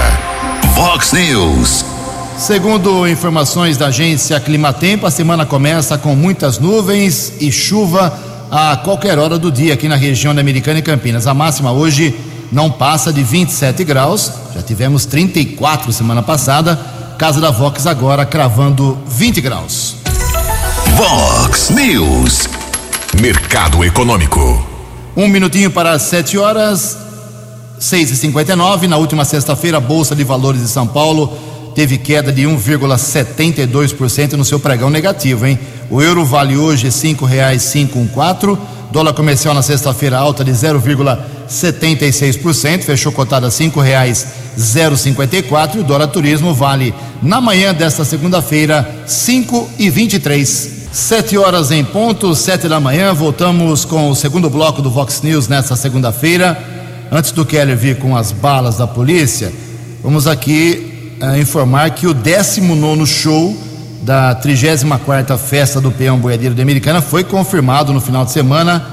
Vox 0.76 1.14
News. 1.14 1.86
Segundo 2.38 3.08
informações 3.08 3.78
da 3.78 3.88
agência 3.88 4.40
Climatempo, 4.40 5.06
a 5.06 5.12
semana 5.12 5.46
começa 5.46 5.98
com 5.98 6.14
muitas 6.14 6.60
nuvens 6.60 7.34
e 7.40 7.50
chuva 7.52 8.14
a 8.52 8.76
qualquer 8.76 9.18
hora 9.18 9.40
do 9.40 9.50
dia 9.50 9.74
aqui 9.74 9.88
na 9.88 9.96
região 9.96 10.36
da 10.36 10.42
Americana 10.42 10.80
e 10.80 10.82
Campinas. 10.82 11.26
A 11.26 11.34
máxima 11.34 11.72
hoje 11.72 12.14
não 12.52 12.70
passa 12.70 13.14
de 13.14 13.24
27 13.24 13.84
graus, 13.86 14.32
já 14.54 14.62
tivemos 14.62 15.06
34 15.06 15.92
semana 15.94 16.22
passada. 16.22 16.78
Casa 17.18 17.40
da 17.40 17.50
Vox 17.50 17.88
agora 17.88 18.26
cravando 18.26 18.98
20 19.08 19.42
graus. 19.42 19.96
Vox 20.96 21.70
News. 21.70 22.48
Mercado 23.22 23.84
Econômico. 23.84 24.68
Um 25.16 25.28
minutinho 25.28 25.72
para 25.72 25.94
as 25.94 26.04
7 26.04 26.38
horas. 26.38 27.07
6 27.80 28.12
e 28.12 28.16
59 28.16 28.88
Na 28.88 28.96
última 28.98 29.26
sexta-feira, 29.26 29.78
a 29.78 29.82
Bolsa 29.82 30.16
de 30.16 30.24
Valores 30.24 30.62
de 30.62 30.68
São 30.68 30.88
Paulo 30.88 31.32
teve 31.76 32.00
queda 32.00 32.32
de 32.32 32.42
1,72% 32.44 34.34
no 34.34 34.44
seu 34.44 34.60
pregão 34.60 34.90
negativo, 34.90 35.46
hein? 35.46 35.60
O 35.92 36.02
euro 36.02 36.26
vale 36.26 36.58
hoje 36.58 36.88
um 38.00 38.08
quatro. 38.08 38.58
Dólar 38.92 39.14
comercial 39.14 39.54
na 39.54 39.62
sexta-feira 39.62 40.18
alta 40.18 40.44
de 40.44 40.50
0,76%, 40.52 42.82
fechou 42.82 43.12
cotada 43.12 43.46
a 43.48 43.52
zero 44.60 44.98
cinquenta 44.98 45.38
e 45.38 45.44
quatro. 45.44 45.82
O 45.82 45.84
dólar 45.84 46.08
turismo 46.08 46.52
vale 46.54 46.96
na 47.22 47.40
manhã 47.40 47.76
desta 47.76 48.04
segunda-feira 48.04 49.04
e 50.16 50.20
três. 50.20 50.88
Sete 50.92 51.38
horas 51.38 51.70
em 51.70 51.84
ponto, 51.84 52.34
sete 52.34 52.68
da 52.68 52.80
manhã. 52.80 53.14
Voltamos 53.14 53.86
com 53.86 54.10
o 54.10 54.16
segundo 54.16 54.50
bloco 54.50 54.82
do 54.82 54.90
Vox 54.90 55.22
News 55.22 55.48
nesta 55.48 55.76
segunda-feira. 55.76 56.77
Antes 57.12 57.32
do 57.32 57.46
Keller 57.46 57.78
vir 57.78 57.98
com 57.98 58.18
as 58.18 58.34
balas 58.34 58.78
da 58.78 58.86
polícia, 58.86 59.52
vamos 60.04 60.28
aqui 60.28 61.16
uh, 61.22 61.40
informar 61.40 61.92
que 61.92 62.06
o 62.06 62.14
19 62.14 63.06
show 63.06 63.56
da 64.02 64.36
34 64.36 65.38
Festa 65.38 65.80
do 65.80 65.90
Peão 65.90 66.18
Boiadeiro 66.20 66.54
de 66.54 66.62
Americana 66.62 67.02
foi 67.02 67.24
confirmado 67.24 67.94
no 67.94 68.02
final 68.02 68.26
de 68.26 68.32
semana. 68.32 68.86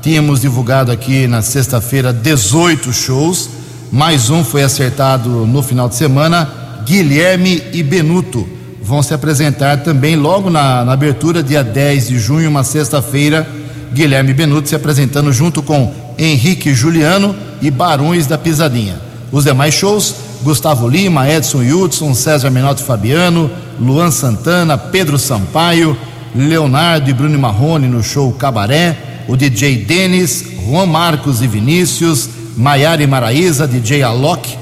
Tínhamos 0.00 0.40
divulgado 0.40 0.90
aqui 0.90 1.26
na 1.26 1.42
sexta-feira 1.42 2.10
18 2.10 2.90
shows, 2.90 3.50
mais 3.92 4.30
um 4.30 4.42
foi 4.42 4.62
acertado 4.62 5.28
no 5.28 5.62
final 5.62 5.90
de 5.90 5.94
semana. 5.94 6.50
Guilherme 6.86 7.62
e 7.74 7.82
Benuto 7.82 8.48
vão 8.82 9.02
se 9.02 9.12
apresentar 9.12 9.82
também 9.82 10.16
logo 10.16 10.48
na, 10.48 10.86
na 10.86 10.92
abertura, 10.92 11.42
dia 11.42 11.62
10 11.62 12.08
de 12.08 12.18
junho, 12.18 12.48
uma 12.48 12.64
sexta-feira. 12.64 13.46
Guilherme 13.92 14.32
Benuto 14.32 14.70
se 14.70 14.74
apresentando 14.74 15.30
junto 15.32 15.62
com 15.62 16.07
Henrique 16.18 16.74
Juliano 16.74 17.34
e 17.62 17.70
Barões 17.70 18.26
da 18.26 18.36
Pisadinha. 18.36 19.00
Os 19.30 19.44
demais 19.44 19.74
shows: 19.74 20.14
Gustavo 20.42 20.88
Lima, 20.88 21.28
Edson 21.30 21.62
Hudson, 21.62 22.14
César 22.14 22.50
Menotti 22.50 22.82
Fabiano, 22.82 23.50
Luan 23.80 24.10
Santana, 24.10 24.76
Pedro 24.76 25.18
Sampaio, 25.18 25.96
Leonardo 26.34 27.08
e 27.08 27.12
Bruno 27.12 27.38
Marrone 27.38 27.86
no 27.86 28.02
show 28.02 28.32
Cabaré, 28.32 28.96
o 29.28 29.36
DJ 29.36 29.84
Denis, 29.84 30.44
Juan 30.66 30.86
Marcos 30.86 31.42
e 31.42 31.46
Vinícius, 31.46 32.28
Maiara 32.56 33.02
e 33.02 33.06
Maraíza, 33.06 33.66
DJ 33.66 34.02
Alok, 34.02 34.56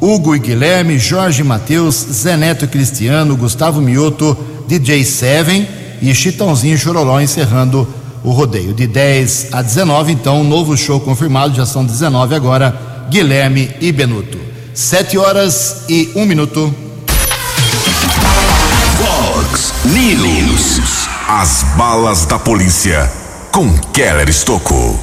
Hugo 0.00 0.34
e 0.34 0.38
Guilherme, 0.38 0.98
Jorge 0.98 1.42
Matheus, 1.42 1.94
Zé 1.94 2.36
Neto 2.36 2.64
e 2.64 2.68
Cristiano, 2.68 3.36
Gustavo 3.36 3.80
Mioto, 3.80 4.36
DJ 4.68 5.04
Seven 5.04 5.66
e 6.02 6.14
Chitãozinho 6.14 6.78
Chororó 6.78 7.20
encerrando 7.20 7.88
o 8.26 8.32
rodeio. 8.32 8.74
De 8.74 8.86
10 8.86 9.48
a 9.52 9.62
19, 9.62 10.12
então, 10.12 10.42
um 10.42 10.44
novo 10.44 10.76
show 10.76 11.00
confirmado, 11.00 11.54
já 11.54 11.64
são 11.64 11.86
19 11.86 12.34
agora, 12.34 13.06
Guilherme 13.08 13.70
e 13.80 13.90
Benuto. 13.92 14.38
7 14.74 15.16
horas 15.16 15.84
e 15.88 16.10
1 16.14 16.26
minuto. 16.26 16.74
Vox 18.98 19.72
News. 19.84 21.06
As 21.28 21.64
balas 21.76 22.26
da 22.26 22.38
polícia 22.38 23.10
com 23.52 23.72
Keller 23.92 24.28
Estocco. 24.28 25.00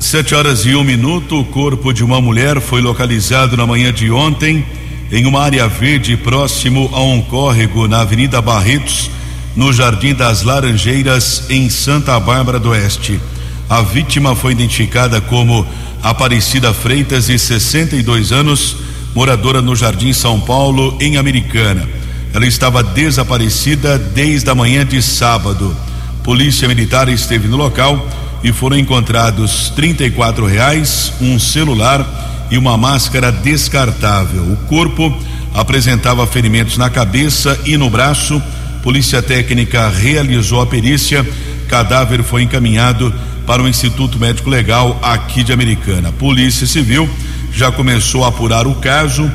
Sete 0.00 0.34
horas 0.34 0.64
e 0.64 0.74
um 0.74 0.82
minuto, 0.82 1.38
o 1.38 1.44
corpo 1.44 1.92
de 1.92 2.02
uma 2.02 2.20
mulher 2.20 2.58
foi 2.60 2.80
localizado 2.80 3.56
na 3.56 3.66
manhã 3.66 3.92
de 3.92 4.10
ontem 4.10 4.64
em 5.12 5.26
uma 5.26 5.42
área 5.42 5.68
verde 5.68 6.16
próximo 6.16 6.88
a 6.92 7.02
um 7.02 7.20
córrego 7.20 7.86
na 7.86 8.00
Avenida 8.00 8.40
Barretos, 8.40 9.10
no 9.54 9.72
Jardim 9.72 10.14
das 10.14 10.42
Laranjeiras, 10.42 11.44
em 11.48 11.68
Santa 11.68 12.18
Bárbara 12.18 12.58
do 12.58 12.70
Oeste. 12.70 13.20
A 13.68 13.82
vítima 13.82 14.34
foi 14.34 14.52
identificada 14.52 15.20
como 15.20 15.66
Aparecida 16.02 16.74
Freitas, 16.74 17.26
de 17.26 17.38
62 17.38 18.32
anos, 18.32 18.76
moradora 19.14 19.62
no 19.62 19.76
Jardim 19.76 20.12
São 20.12 20.40
Paulo, 20.40 20.96
em 21.00 21.16
Americana. 21.16 21.88
Ela 22.34 22.46
estava 22.46 22.82
desaparecida 22.82 23.98
desde 23.98 24.50
a 24.50 24.54
manhã 24.54 24.86
de 24.86 25.02
sábado. 25.02 25.76
Polícia 26.24 26.66
Militar 26.66 27.08
esteve 27.08 27.46
no 27.46 27.56
local 27.56 28.08
e 28.42 28.52
foram 28.52 28.78
encontrados 28.78 29.70
34 29.76 30.46
reais, 30.46 31.12
um 31.20 31.38
celular 31.38 32.48
e 32.50 32.58
uma 32.58 32.76
máscara 32.76 33.30
descartável. 33.30 34.42
O 34.42 34.56
corpo 34.66 35.14
apresentava 35.54 36.26
ferimentos 36.26 36.76
na 36.76 36.90
cabeça 36.90 37.58
e 37.64 37.76
no 37.76 37.88
braço. 37.88 38.42
Polícia 38.82 39.22
Técnica 39.22 39.88
realizou 39.88 40.60
a 40.60 40.66
perícia. 40.66 41.24
Cadáver 41.68 42.24
foi 42.24 42.42
encaminhado 42.42 43.14
para 43.46 43.62
o 43.62 43.68
Instituto 43.68 44.18
Médico 44.18 44.50
Legal 44.50 44.98
aqui 45.00 45.44
de 45.44 45.52
Americana. 45.52 46.10
Polícia 46.10 46.66
Civil 46.66 47.08
já 47.52 47.70
começou 47.70 48.24
a 48.24 48.28
apurar 48.28 48.66
o 48.66 48.74
caso. 48.74 49.30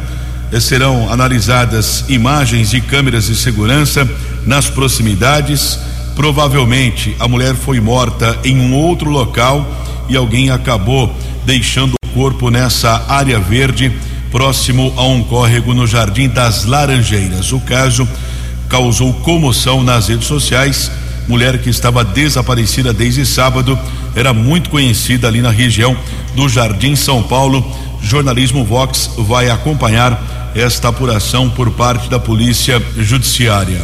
Serão 0.60 1.10
analisadas 1.10 2.04
imagens 2.10 2.72
de 2.72 2.82
câmeras 2.82 3.28
de 3.28 3.36
segurança 3.36 4.08
nas 4.46 4.70
proximidades. 4.70 5.80
Provavelmente 6.14 7.16
a 7.18 7.28
mulher 7.28 7.56
foi 7.56 7.80
morta 7.80 8.38
em 8.44 8.60
um 8.60 8.74
outro 8.74 9.10
local 9.10 9.66
e 10.10 10.18
alguém 10.18 10.50
acabou 10.50 11.16
deixando 11.46 11.94
o 11.94 12.08
corpo 12.10 12.50
nessa 12.50 13.06
área 13.08 13.40
verde 13.40 13.94
próximo 14.30 14.94
a 14.98 15.04
um 15.04 15.24
córrego 15.24 15.74
no 15.74 15.88
Jardim 15.88 16.28
das 16.28 16.66
Laranjeiras. 16.66 17.54
O 17.54 17.62
caso 17.62 18.08
causou 18.70 19.14
comoção 19.14 19.84
nas 19.84 20.08
redes 20.08 20.28
sociais. 20.28 20.92
Mulher 21.28 21.62
que 21.62 21.70
estava 21.70 22.04
desaparecida 22.04 22.94
desde 22.94 23.26
sábado 23.26 23.78
era 24.16 24.34
muito 24.34 24.70
conhecida 24.70 25.28
ali 25.28 25.42
na 25.42 25.52
região 25.52 25.96
do 26.36 26.48
Jardim 26.48 26.96
São 26.96 27.22
Paulo. 27.22 27.66
Jornalismo 28.02 28.64
Vox 28.64 29.12
vai 29.18 29.50
acompanhar 29.50 30.52
esta 30.56 30.88
apuração 30.88 31.50
por 31.50 31.72
parte 31.72 32.10
da 32.10 32.20
Polícia 32.20 32.82
Judiciária. 32.98 33.82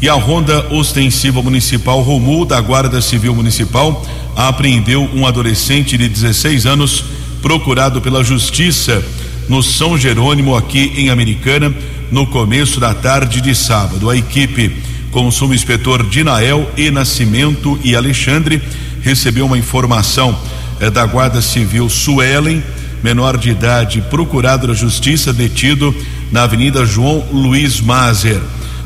E 0.00 0.08
a 0.08 0.14
Ronda 0.14 0.66
Ostensiva 0.72 1.42
Municipal 1.42 2.00
Romul 2.02 2.44
da 2.44 2.60
Guarda 2.60 3.00
Civil 3.00 3.34
Municipal 3.34 4.06
apreendeu 4.36 5.08
um 5.12 5.26
adolescente 5.26 5.98
de 5.98 6.08
16 6.08 6.66
anos 6.66 7.04
procurado 7.42 8.00
pela 8.00 8.22
Justiça 8.22 9.02
no 9.48 9.62
São 9.62 9.98
Jerônimo, 9.98 10.54
aqui 10.54 10.92
em 10.96 11.08
Americana, 11.10 11.74
no 12.10 12.26
começo 12.26 12.80
da 12.80 12.94
tarde 12.94 13.40
de 13.40 13.54
sábado. 13.54 14.08
A 14.08 14.16
equipe, 14.16 14.76
com 15.10 15.26
o 15.26 15.32
subinspetor 15.32 16.02
Dinael 16.04 16.70
e 16.76 16.90
Nascimento 16.90 17.78
e 17.82 17.94
Alexandre, 17.94 18.62
recebeu 19.02 19.46
uma 19.46 19.58
informação 19.58 20.38
eh, 20.80 20.90
da 20.90 21.04
Guarda 21.06 21.40
Civil 21.40 21.88
Suelen, 21.88 22.62
menor 23.02 23.36
de 23.36 23.50
idade, 23.50 24.02
procurado 24.10 24.66
da 24.66 24.74
Justiça, 24.74 25.32
detido 25.32 25.94
na 26.32 26.42
Avenida 26.42 26.84
João 26.84 27.24
Luiz 27.32 27.80
Mazer. 27.80 28.40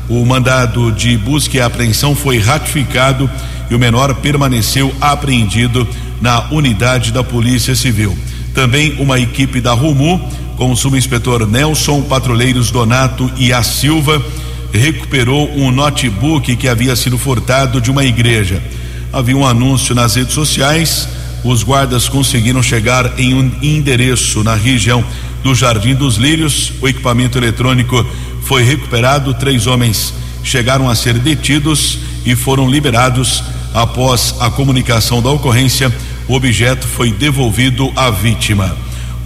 O 0.09 0.25
mandado 0.25 0.91
de 0.91 1.17
busca 1.17 1.57
e 1.57 1.61
apreensão 1.61 2.15
foi 2.15 2.37
ratificado 2.37 3.29
e 3.69 3.75
o 3.75 3.79
menor 3.79 4.13
permaneceu 4.15 4.93
apreendido 4.99 5.87
na 6.21 6.49
unidade 6.51 7.11
da 7.11 7.23
Polícia 7.23 7.75
Civil. 7.75 8.17
Também 8.53 8.95
uma 8.99 9.19
equipe 9.19 9.59
da 9.59 9.73
Rumu, 9.73 10.21
com 10.57 10.71
o 10.71 10.77
subinspetor 10.77 11.47
Nelson, 11.47 12.01
patrulheiros 12.03 12.71
Donato 12.71 13.31
e 13.37 13.51
a 13.51 13.63
Silva, 13.63 14.23
recuperou 14.71 15.49
um 15.55 15.71
notebook 15.71 16.55
que 16.55 16.67
havia 16.67 16.95
sido 16.95 17.17
furtado 17.17 17.79
de 17.79 17.91
uma 17.91 18.03
igreja. 18.03 18.61
Havia 19.11 19.37
um 19.37 19.45
anúncio 19.45 19.93
nas 19.93 20.15
redes 20.15 20.33
sociais. 20.33 21.07
Os 21.43 21.61
guardas 21.61 22.09
conseguiram 22.09 22.63
chegar 22.63 23.19
em 23.19 23.33
um 23.33 23.51
endereço 23.61 24.43
na 24.43 24.55
região 24.55 25.03
do 25.43 25.53
Jardim 25.53 25.93
dos 25.93 26.15
Lírios. 26.15 26.73
O 26.81 26.87
equipamento 26.87 27.37
eletrônico 27.37 28.03
foi 28.41 28.63
recuperado. 28.63 29.33
Três 29.33 29.67
homens 29.67 30.13
chegaram 30.43 30.89
a 30.89 30.95
ser 30.95 31.19
detidos 31.19 31.99
e 32.25 32.35
foram 32.35 32.69
liberados 32.69 33.43
após 33.73 34.35
a 34.39 34.49
comunicação 34.49 35.21
da 35.21 35.29
ocorrência. 35.29 35.93
O 36.27 36.35
objeto 36.35 36.87
foi 36.87 37.11
devolvido 37.11 37.91
à 37.95 38.09
vítima. 38.09 38.75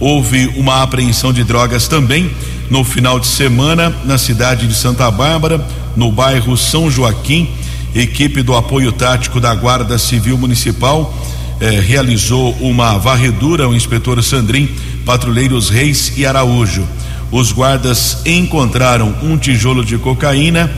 Houve 0.00 0.46
uma 0.56 0.82
apreensão 0.82 1.32
de 1.32 1.42
drogas 1.42 1.88
também 1.88 2.30
no 2.70 2.84
final 2.84 3.18
de 3.18 3.26
semana 3.26 3.92
na 4.04 4.16
cidade 4.16 4.66
de 4.66 4.74
Santa 4.74 5.10
Bárbara, 5.10 5.66
no 5.96 6.12
bairro 6.12 6.56
São 6.56 6.90
Joaquim. 6.90 7.50
Equipe 7.94 8.42
do 8.42 8.54
apoio 8.54 8.92
tático 8.92 9.40
da 9.40 9.52
Guarda 9.54 9.98
Civil 9.98 10.38
Municipal 10.38 11.12
eh, 11.60 11.80
realizou 11.80 12.52
uma 12.60 12.96
varredura. 12.96 13.68
O 13.68 13.74
inspetor 13.74 14.22
Sandrin, 14.22 14.68
patrulheiros 15.04 15.68
Reis 15.68 16.12
e 16.16 16.24
Araújo. 16.24 16.86
Os 17.32 17.50
guardas 17.50 18.22
encontraram 18.24 19.14
um 19.22 19.36
tijolo 19.36 19.84
de 19.84 19.98
cocaína, 19.98 20.70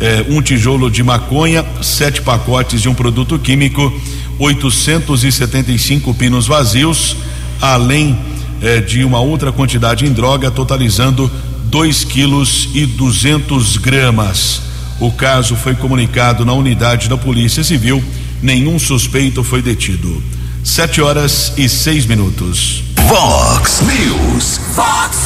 eh, 0.00 0.24
um 0.30 0.40
tijolo 0.40 0.90
de 0.90 1.02
maconha, 1.02 1.64
sete 1.82 2.22
pacotes 2.22 2.80
de 2.80 2.88
um 2.88 2.94
produto 2.94 3.38
químico, 3.38 3.92
875 4.38 6.14
pinos 6.14 6.46
vazios, 6.46 7.16
além 7.60 8.31
eh, 8.62 8.80
de 8.80 9.04
uma 9.04 9.20
outra 9.20 9.52
quantidade 9.52 10.06
em 10.06 10.12
droga, 10.12 10.50
totalizando 10.50 11.30
2 11.64 12.04
quilos 12.04 12.68
e 12.74 12.86
200 12.86 13.76
gramas. 13.78 14.62
O 15.00 15.10
caso 15.10 15.56
foi 15.56 15.74
comunicado 15.74 16.44
na 16.44 16.52
unidade 16.52 17.08
da 17.08 17.16
Polícia 17.16 17.64
Civil. 17.64 18.02
Nenhum 18.40 18.78
suspeito 18.78 19.42
foi 19.42 19.60
detido. 19.60 20.22
Sete 20.62 21.02
horas 21.02 21.52
e 21.56 21.68
seis 21.68 22.06
minutos. 22.06 22.84
Vox 23.08 23.80
News. 23.80 24.60
Fox 24.76 25.18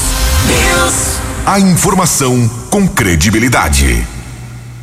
News. 0.46 1.18
A 1.44 1.60
informação 1.60 2.48
com 2.70 2.88
credibilidade. 2.88 4.06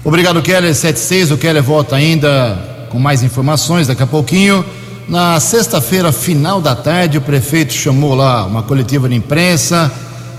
Obrigado, 0.03 0.41
Keller 0.43 0.75
76. 0.75 1.31
O 1.31 1.37
Keller 1.37 1.63
volta 1.63 1.95
ainda 1.95 2.87
com 2.89 2.99
mais 2.99 3.23
informações 3.23 3.87
daqui 3.87 4.03
a 4.03 4.07
pouquinho. 4.07 4.63
Na 5.07 5.37
sexta-feira, 5.37 6.13
final 6.13 6.61
da 6.61 6.75
tarde, 6.75 7.17
o 7.17 7.21
prefeito 7.21 7.73
chamou 7.73 8.15
lá 8.15 8.45
uma 8.45 8.63
coletiva 8.63 9.09
de 9.09 9.15
imprensa 9.15 9.91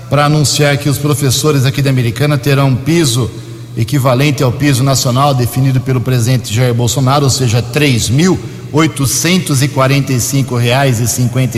para 0.09 0.25
anunciar 0.25 0.77
que 0.77 0.89
os 0.89 0.97
professores 0.97 1.65
aqui 1.65 1.83
da 1.83 1.91
Americana 1.91 2.35
terão 2.35 2.69
um 2.69 2.75
piso 2.75 3.29
equivalente 3.77 4.41
ao 4.41 4.51
piso 4.51 4.83
nacional 4.83 5.35
definido 5.35 5.79
pelo 5.79 6.01
presidente 6.01 6.53
Jair 6.53 6.73
Bolsonaro, 6.73 7.25
ou 7.25 7.29
seja, 7.29 7.61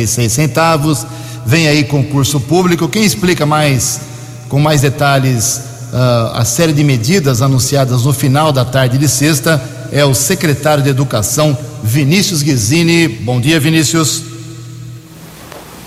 seis 0.06 0.34
centavos. 0.34 1.06
Vem 1.46 1.68
aí 1.68 1.86
concurso 1.86 2.42
público. 2.42 2.90
Quem 2.90 3.06
explica 3.06 3.46
mais, 3.46 4.02
com 4.50 4.60
mais 4.60 4.82
detalhes, 4.82 5.62
uh, 5.94 6.36
a 6.36 6.44
série 6.44 6.74
de 6.74 6.84
medidas 6.84 7.42
anunciadas 7.42 8.04
no 8.04 8.12
final 8.12 8.52
da 8.52 8.66
tarde 8.66 8.98
de 8.98 9.08
sexta 9.08 9.77
é 9.92 10.04
o 10.06 10.14
secretário 10.14 10.84
de 10.84 10.90
Educação, 10.90 11.58
Vinícius 11.84 12.42
Guizini. 12.42 13.08
Bom 13.08 13.40
dia, 13.40 13.60
Vinícius. 13.60 14.24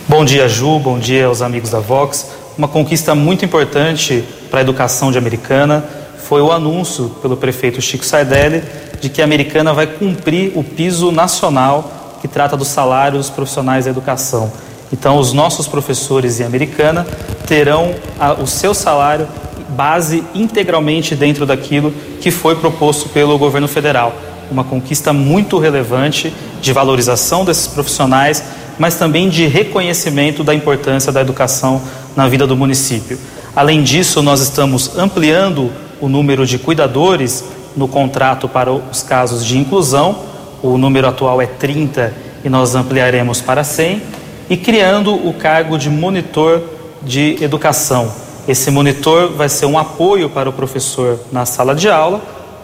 Bom 0.08 0.24
dia, 0.24 0.48
Ju. 0.48 0.78
Bom 0.78 0.98
dia 0.98 1.26
aos 1.26 1.42
amigos 1.42 1.70
da 1.70 1.80
Vox. 1.80 2.26
Uma 2.56 2.68
conquista 2.68 3.14
muito 3.14 3.44
importante 3.44 4.24
para 4.50 4.60
a 4.60 4.62
educação 4.62 5.12
de 5.12 5.18
Americana 5.18 5.84
foi 6.28 6.42
o 6.42 6.52
anúncio 6.52 7.08
pelo 7.22 7.36
prefeito 7.36 7.80
Chico 7.80 8.04
Sardelli 8.04 8.62
de 9.00 9.08
que 9.08 9.20
a 9.20 9.24
Americana 9.24 9.72
vai 9.72 9.86
cumprir 9.86 10.52
o 10.54 10.62
piso 10.62 11.10
nacional 11.10 12.18
que 12.20 12.28
trata 12.28 12.56
dos 12.56 12.68
salários 12.68 13.30
profissionais 13.30 13.86
da 13.86 13.90
educação. 13.90 14.52
Então, 14.92 15.18
os 15.18 15.32
nossos 15.32 15.66
professores 15.68 16.40
em 16.40 16.44
Americana 16.44 17.06
terão 17.46 17.94
a, 18.18 18.34
o 18.34 18.46
seu 18.46 18.74
salário 18.74 19.26
base 19.70 20.24
integralmente 20.35 21.14
dentro 21.14 21.46
daquilo 21.46 21.92
que 22.20 22.30
foi 22.30 22.56
proposto 22.56 23.09
pelo 23.09 23.38
governo 23.38 23.68
federal. 23.68 24.14
Uma 24.50 24.64
conquista 24.64 25.12
muito 25.12 25.59
relevante 25.59 26.33
de 26.61 26.72
valorização 26.72 27.44
desses 27.44 27.66
profissionais, 27.66 28.42
mas 28.78 28.96
também 28.96 29.28
de 29.28 29.46
reconhecimento 29.46 30.42
da 30.42 30.54
importância 30.54 31.12
da 31.12 31.20
educação 31.20 31.80
na 32.16 32.28
vida 32.28 32.46
do 32.46 32.56
município. 32.56 33.18
Além 33.54 33.83
disso, 33.83 34.22
nós 34.22 34.40
estamos 34.40 34.96
ampliando 34.96 35.70
o 36.00 36.09
número 36.09 36.46
de 36.46 36.59
cuidadores 36.59 37.44
no 37.76 37.87
contrato 37.87 38.48
para 38.48 38.72
os 38.72 39.02
casos 39.02 39.44
de 39.44 39.59
inclusão. 39.59 40.24
O 40.62 40.76
número 40.76 41.09
atual 41.09 41.40
é 41.40 41.46
30 41.46 42.12
e 42.44 42.48
nós 42.48 42.74
ampliaremos 42.74 43.40
para 43.40 43.62
100. 43.62 44.02
E 44.48 44.56
criando 44.56 45.14
o 45.14 45.33
cargo 45.33 45.78
de 45.78 45.88
monitor 45.88 46.61
de 47.02 47.37
educação. 47.40 48.12
Esse 48.49 48.70
monitor 48.70 49.32
vai 49.32 49.49
ser 49.49 49.66
um 49.66 49.78
apoio 49.78 50.28
para 50.28 50.49
o 50.49 50.53
professor 50.53 51.18
na 51.30 51.47
sala 51.47 51.74
de 51.74 51.88
aula 51.88 52.20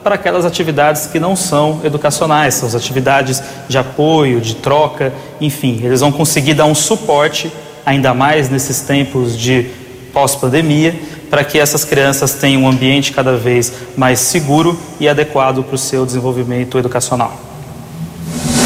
para 0.07 0.14
aquelas 0.14 0.45
atividades 0.45 1.07
que 1.07 1.18
não 1.18 1.35
são 1.35 1.81
educacionais, 1.83 2.55
são 2.55 2.68
as 2.68 2.77
atividades 2.77 3.43
de 3.68 3.77
apoio, 3.77 4.41
de 4.41 4.55
troca, 4.55 5.12
enfim, 5.41 5.81
eles 5.83 6.01
vão 6.01 6.12
conseguir 6.12 6.55
dar 6.55 6.66
um 6.66 6.77
suporte, 6.77 7.53
ainda 7.85 8.14
mais 8.14 8.49
nesses 8.49 8.83
tempos 8.83 9.37
de 9.37 9.66
pós-pandemia, 10.12 10.95
para 11.29 11.43
que 11.43 11.59
essas 11.59 11.85
crianças 11.85 12.35
tenham 12.35 12.62
um 12.62 12.68
ambiente 12.68 13.12
cada 13.12 13.37
vez 13.37 13.72
mais 13.97 14.20
seguro 14.20 14.79
e 15.01 15.09
adequado 15.09 15.64
para 15.64 15.74
o 15.74 15.79
seu 15.79 16.07
desenvolvimento 16.07 16.79
educacional. 16.79 17.37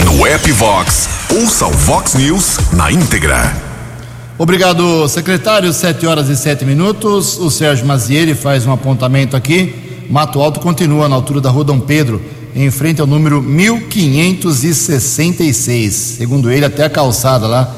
No 0.04 0.26
app 0.26 0.52
Vox, 0.52 1.08
ouça 1.34 1.66
o 1.66 1.70
Vox 1.70 2.12
News 2.16 2.58
na 2.74 2.92
íntegra. 2.92 3.69
Obrigado, 4.40 5.06
secretário. 5.06 5.70
Sete 5.70 6.06
horas 6.06 6.30
e 6.30 6.36
sete 6.36 6.64
minutos. 6.64 7.38
O 7.38 7.50
Sérgio 7.50 7.84
Mazieri 7.84 8.34
faz 8.34 8.66
um 8.66 8.72
apontamento 8.72 9.36
aqui. 9.36 9.74
Mato 10.08 10.40
Alto 10.40 10.60
continua 10.60 11.10
na 11.10 11.14
altura 11.14 11.42
da 11.42 11.50
Rua 11.50 11.62
Dom 11.62 11.78
Pedro, 11.78 12.22
em 12.56 12.70
frente 12.70 13.02
ao 13.02 13.06
número 13.06 13.42
1566. 13.42 15.94
Segundo 15.94 16.50
ele, 16.50 16.64
até 16.64 16.84
a 16.84 16.88
calçada 16.88 17.46
lá 17.46 17.70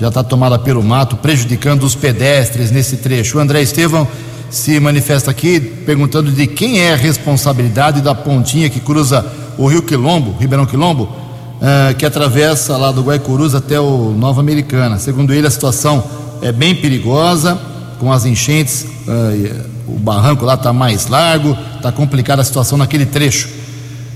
já 0.00 0.08
está 0.08 0.24
tomada 0.24 0.58
pelo 0.58 0.82
mato, 0.82 1.16
prejudicando 1.16 1.82
os 1.82 1.94
pedestres 1.94 2.70
nesse 2.70 2.96
trecho. 2.96 3.36
O 3.36 3.40
André 3.42 3.60
Estevão 3.60 4.08
se 4.48 4.80
manifesta 4.80 5.30
aqui 5.30 5.60
perguntando 5.60 6.32
de 6.32 6.46
quem 6.46 6.80
é 6.80 6.94
a 6.94 6.96
responsabilidade 6.96 8.00
da 8.00 8.14
pontinha 8.14 8.70
que 8.70 8.80
cruza 8.80 9.22
o 9.58 9.66
Rio 9.66 9.82
Quilombo, 9.82 10.34
Ribeirão 10.40 10.64
Quilombo, 10.64 11.25
uh, 11.56 11.94
que 11.96 12.06
atravessa 12.06 12.76
lá 12.76 12.92
do 12.92 13.02
Guaicurus 13.02 13.54
até 13.54 13.78
o 13.80 14.14
Nova 14.16 14.40
Americana. 14.40 14.98
Segundo 14.98 15.32
ele, 15.32 15.46
a 15.46 15.50
situação 15.50 16.02
é 16.42 16.52
bem 16.52 16.74
perigosa, 16.74 17.58
com 17.98 18.12
as 18.12 18.24
enchentes, 18.24 18.86
uh, 19.06 19.76
o 19.88 19.98
barranco 19.98 20.44
lá 20.44 20.54
está 20.54 20.72
mais 20.72 21.06
largo, 21.06 21.56
está 21.76 21.92
complicada 21.92 22.42
a 22.42 22.44
situação 22.44 22.76
naquele 22.76 23.06
trecho. 23.06 23.48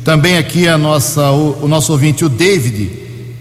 Também 0.05 0.39
aqui 0.39 0.67
a 0.67 0.77
nossa, 0.77 1.31
o, 1.31 1.65
o 1.65 1.69
nosso 1.69 1.93
ouvinte, 1.93 2.25
o 2.25 2.29
David, 2.29 2.91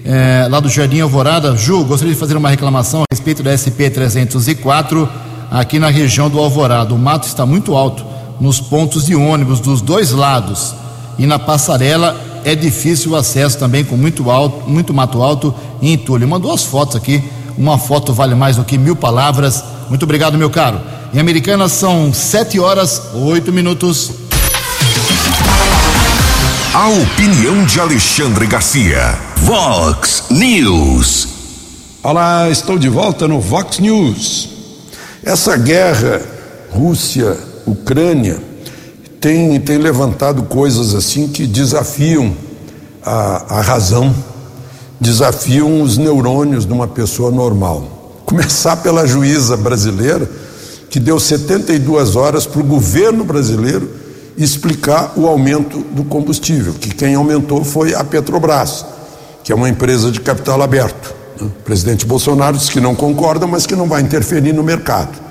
é, 0.05 0.47
lá 0.49 0.59
do 0.59 0.69
Jardim 0.69 0.99
Alvorada. 0.99 1.55
Ju, 1.55 1.83
gostaria 1.83 2.13
de 2.13 2.19
fazer 2.19 2.35
uma 2.35 2.49
reclamação 2.49 3.01
a 3.01 3.05
respeito 3.11 3.41
da 3.41 3.51
SP-304 3.53 5.07
aqui 5.51 5.79
na 5.79 5.89
região 5.89 6.29
do 6.29 6.39
Alvorada. 6.39 6.93
O 6.93 6.97
mato 6.97 7.27
está 7.27 7.45
muito 7.45 7.75
alto 7.75 8.05
nos 8.39 8.59
pontos 8.59 9.05
de 9.05 9.15
ônibus 9.15 9.59
dos 9.59 9.81
dois 9.81 10.11
lados 10.11 10.73
e 11.17 11.25
na 11.25 11.37
passarela 11.37 12.15
é 12.43 12.55
difícil 12.55 13.11
o 13.11 13.15
acesso 13.15 13.57
também 13.57 13.83
com 13.83 13.95
muito 13.95 14.29
alto, 14.29 14.69
muito 14.69 14.93
mato 14.93 15.21
alto 15.21 15.53
e 15.81 15.91
entulho. 15.91 16.27
Mandou 16.27 16.53
as 16.53 16.63
fotos 16.63 16.95
aqui. 16.95 17.23
Uma 17.57 17.77
foto 17.77 18.13
vale 18.13 18.35
mais 18.35 18.55
do 18.55 18.63
que 18.63 18.77
mil 18.77 18.95
palavras. 18.95 19.63
Muito 19.89 20.03
obrigado, 20.03 20.37
meu 20.37 20.49
caro. 20.49 20.79
Em 21.13 21.19
Americana 21.19 21.67
são 21.67 22.13
sete 22.13 22.59
horas 22.59 23.01
oito 23.13 23.51
minutos. 23.51 24.11
A 26.73 26.87
opinião 26.87 27.65
de 27.65 27.79
Alexandre 27.79 28.45
Garcia. 28.45 29.17
Vox 29.37 30.25
News. 30.29 31.27
Olá, 32.01 32.49
estou 32.49 32.77
de 32.77 32.87
volta 32.87 33.27
no 33.27 33.41
Vox 33.41 33.79
News. 33.79 34.49
Essa 35.23 35.57
guerra 35.57 36.21
Rússia-Ucrânia 36.71 38.48
tem, 39.19 39.59
tem 39.59 39.77
levantado 39.77 40.43
coisas 40.43 40.95
assim 40.95 41.27
que 41.27 41.45
desafiam 41.45 42.33
a, 43.03 43.57
a 43.57 43.61
razão, 43.61 44.15
desafiam 44.99 45.81
os 45.81 45.97
neurônios 45.97 46.65
de 46.65 46.73
uma 46.73 46.87
pessoa 46.87 47.31
normal. 47.31 48.21
Começar 48.25 48.77
pela 48.77 49.05
juíza 49.05 49.57
brasileira, 49.57 50.29
que 50.89 50.99
deu 50.99 51.19
72 51.19 52.15
horas 52.15 52.45
para 52.45 52.61
o 52.61 52.63
governo 52.63 53.23
brasileiro 53.23 53.89
explicar 54.37 55.13
o 55.17 55.27
aumento 55.27 55.79
do 55.91 56.03
combustível, 56.03 56.73
que 56.73 56.89
quem 56.89 57.15
aumentou 57.15 57.63
foi 57.63 57.93
a 57.93 58.03
Petrobras, 58.03 58.85
que 59.43 59.51
é 59.51 59.55
uma 59.55 59.67
empresa 59.67 60.11
de 60.11 60.21
capital 60.21 60.61
aberto. 60.61 61.13
Né? 61.39 61.47
O 61.47 61.63
presidente 61.63 62.05
Bolsonaro 62.05 62.57
disse 62.57 62.71
que 62.71 62.79
não 62.79 62.95
concorda, 62.95 63.45
mas 63.45 63.65
que 63.65 63.75
não 63.75 63.87
vai 63.87 64.01
interferir 64.01 64.53
no 64.53 64.63
mercado. 64.63 65.28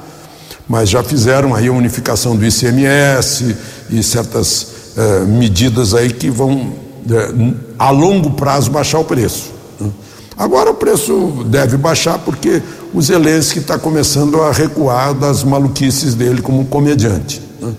Mas 0.68 0.90
já 0.90 1.02
fizeram 1.02 1.54
aí 1.54 1.68
a 1.68 1.72
unificação 1.72 2.36
do 2.36 2.44
ICMS 2.44 3.56
e 3.90 4.02
certas 4.02 4.66
eh, 4.96 5.20
medidas 5.24 5.94
aí 5.94 6.12
que 6.12 6.28
vão, 6.28 6.74
eh, 7.10 7.54
a 7.78 7.90
longo 7.90 8.32
prazo, 8.32 8.70
baixar 8.70 8.98
o 8.98 9.04
preço. 9.04 9.50
Né? 9.80 9.90
Agora 10.36 10.70
o 10.70 10.74
preço 10.74 11.44
deve 11.46 11.76
baixar 11.76 12.18
porque 12.18 12.62
o 12.92 13.00
Zelensky 13.00 13.60
está 13.60 13.78
começando 13.78 14.42
a 14.42 14.52
recuar 14.52 15.14
das 15.14 15.42
maluquices 15.42 16.14
dele 16.14 16.42
como 16.42 16.66
comediante. 16.66 17.40
Né? 17.60 17.72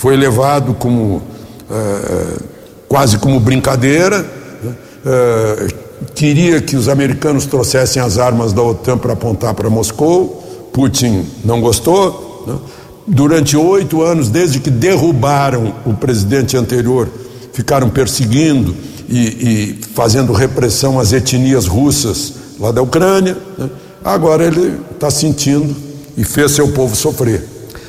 foi 0.00 0.16
levado 0.16 0.72
como 0.72 1.20
é, 1.70 2.38
quase 2.88 3.18
como 3.18 3.38
brincadeira. 3.38 4.24
É, 5.04 5.68
queria 6.14 6.58
que 6.62 6.74
os 6.74 6.88
americanos 6.88 7.44
trouxessem 7.44 8.00
as 8.00 8.16
armas 8.16 8.54
da 8.54 8.62
OTAN 8.62 8.96
para 8.96 9.12
apontar 9.12 9.52
para 9.52 9.68
Moscou. 9.68 10.70
Putin 10.72 11.26
não 11.44 11.60
gostou. 11.60 12.29
Né? 12.46 12.56
Durante 13.06 13.56
oito 13.56 14.02
anos, 14.02 14.28
desde 14.28 14.60
que 14.60 14.70
derrubaram 14.70 15.74
o 15.84 15.94
presidente 15.94 16.56
anterior, 16.56 17.08
ficaram 17.52 17.88
perseguindo 17.88 18.74
e, 19.08 19.18
e 19.18 19.80
fazendo 19.94 20.32
repressão 20.32 21.00
às 21.00 21.12
etnias 21.12 21.66
russas 21.66 22.34
lá 22.58 22.70
da 22.70 22.82
Ucrânia. 22.82 23.36
Né? 23.58 23.68
Agora 24.04 24.44
ele 24.44 24.78
está 24.92 25.10
sentindo 25.10 25.74
e 26.16 26.24
fez 26.24 26.52
seu 26.52 26.68
povo 26.68 26.94
sofrer. 26.94 27.44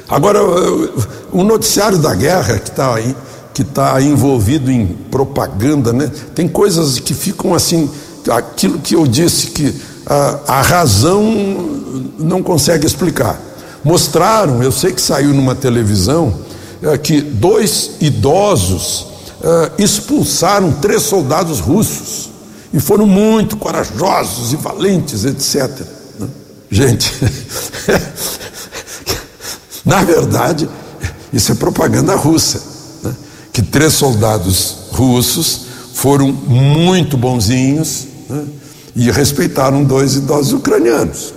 Agora, 0.09 0.41
o 1.31 1.43
noticiário 1.43 1.97
da 1.97 2.13
guerra 2.13 2.59
que 2.59 2.69
está 2.69 2.95
aí, 2.95 3.15
que 3.53 3.61
está 3.61 4.01
envolvido 4.01 4.69
em 4.69 4.87
propaganda, 5.09 5.93
né? 5.93 6.11
Tem 6.35 6.49
coisas 6.49 6.99
que 6.99 7.13
ficam 7.13 7.53
assim, 7.53 7.89
aquilo 8.29 8.79
que 8.79 8.93
eu 8.93 9.07
disse 9.07 9.47
que 9.47 9.73
a, 10.05 10.39
a 10.47 10.61
razão 10.61 11.23
não 12.19 12.43
consegue 12.43 12.85
explicar. 12.85 13.39
Mostraram, 13.84 14.61
eu 14.61 14.71
sei 14.71 14.91
que 14.91 15.01
saiu 15.01 15.34
numa 15.34 15.55
televisão, 15.55 16.34
é, 16.82 16.97
que 16.97 17.21
dois 17.21 17.91
idosos 17.99 19.07
é, 19.41 19.84
expulsaram 19.84 20.71
três 20.73 21.03
soldados 21.03 21.59
russos 21.59 22.29
e 22.73 22.79
foram 22.79 23.05
muito 23.05 23.57
corajosos 23.57 24.53
e 24.53 24.55
valentes, 24.55 25.25
etc. 25.25 25.69
Né? 26.19 26.27
Gente, 26.69 27.11
Na 29.86 30.03
verdade, 30.03 30.69
isso 31.34 31.51
é 31.51 31.55
propaganda 31.55 32.15
russa. 32.15 32.61
Né? 33.03 33.15
Que 33.51 33.61
três 33.61 33.93
soldados 33.93 34.77
russos 34.91 35.61
foram 35.93 36.32
muito 36.32 37.17
bonzinhos 37.17 38.07
né? 38.29 38.45
e 38.95 39.11
respeitaram 39.11 39.84
dois 39.84 40.15
idosos 40.15 40.53
ucranianos. 40.53 41.34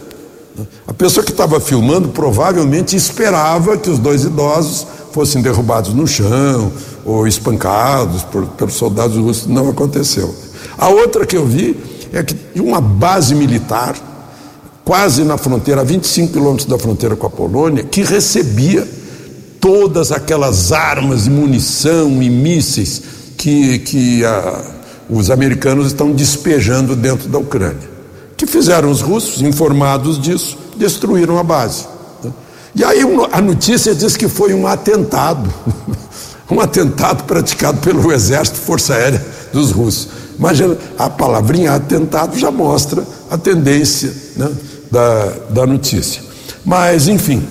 A 0.86 0.92
pessoa 0.92 1.24
que 1.24 1.32
estava 1.32 1.58
filmando 1.60 2.08
provavelmente 2.08 2.94
esperava 2.94 3.76
que 3.76 3.90
os 3.90 3.98
dois 3.98 4.24
idosos 4.24 4.86
fossem 5.12 5.42
derrubados 5.42 5.92
no 5.92 6.06
chão 6.06 6.72
ou 7.04 7.26
espancados 7.26 8.22
por, 8.22 8.46
pelos 8.46 8.74
soldados 8.74 9.16
russos. 9.16 9.46
Não 9.46 9.68
aconteceu. 9.68 10.34
A 10.78 10.88
outra 10.88 11.26
que 11.26 11.36
eu 11.36 11.46
vi 11.46 11.76
é 12.12 12.22
que 12.22 12.36
uma 12.60 12.80
base 12.80 13.34
militar 13.34 13.94
quase 14.84 15.24
na 15.24 15.38
fronteira, 15.38 15.80
a 15.80 15.84
25 15.84 16.32
quilômetros 16.32 16.68
da 16.68 16.78
fronteira 16.78 17.16
com 17.16 17.26
a 17.26 17.30
Polônia, 17.30 17.82
que 17.82 18.02
recebia 18.02 18.86
todas 19.58 20.12
aquelas 20.12 20.72
armas 20.72 21.26
e 21.26 21.30
munição 21.30 22.22
e 22.22 22.28
mísseis 22.28 23.02
que, 23.36 23.78
que 23.78 24.24
a, 24.24 24.62
os 25.08 25.30
americanos 25.30 25.86
estão 25.86 26.12
despejando 26.12 26.94
dentro 26.94 27.28
da 27.28 27.38
Ucrânia. 27.38 27.93
Que 28.36 28.46
fizeram 28.46 28.90
os 28.90 29.00
russos, 29.00 29.42
informados 29.42 30.20
disso, 30.20 30.58
destruíram 30.76 31.38
a 31.38 31.42
base. 31.42 31.86
Né? 32.22 32.32
E 32.74 32.84
aí 32.84 33.00
a 33.32 33.40
notícia 33.40 33.94
diz 33.94 34.16
que 34.16 34.28
foi 34.28 34.52
um 34.52 34.66
atentado, 34.66 35.52
um 36.50 36.60
atentado 36.60 37.24
praticado 37.24 37.78
pelo 37.80 38.12
Exército 38.12 38.58
Força 38.58 38.94
Aérea 38.94 39.24
dos 39.52 39.70
russos. 39.70 40.08
Imagina, 40.38 40.76
a 40.98 41.08
palavrinha 41.08 41.72
atentado 41.72 42.36
já 42.36 42.50
mostra 42.50 43.04
a 43.30 43.38
tendência 43.38 44.12
né, 44.36 44.50
da, 44.90 45.26
da 45.50 45.66
notícia. 45.66 46.22
Mas, 46.64 47.06
enfim, 47.06 47.46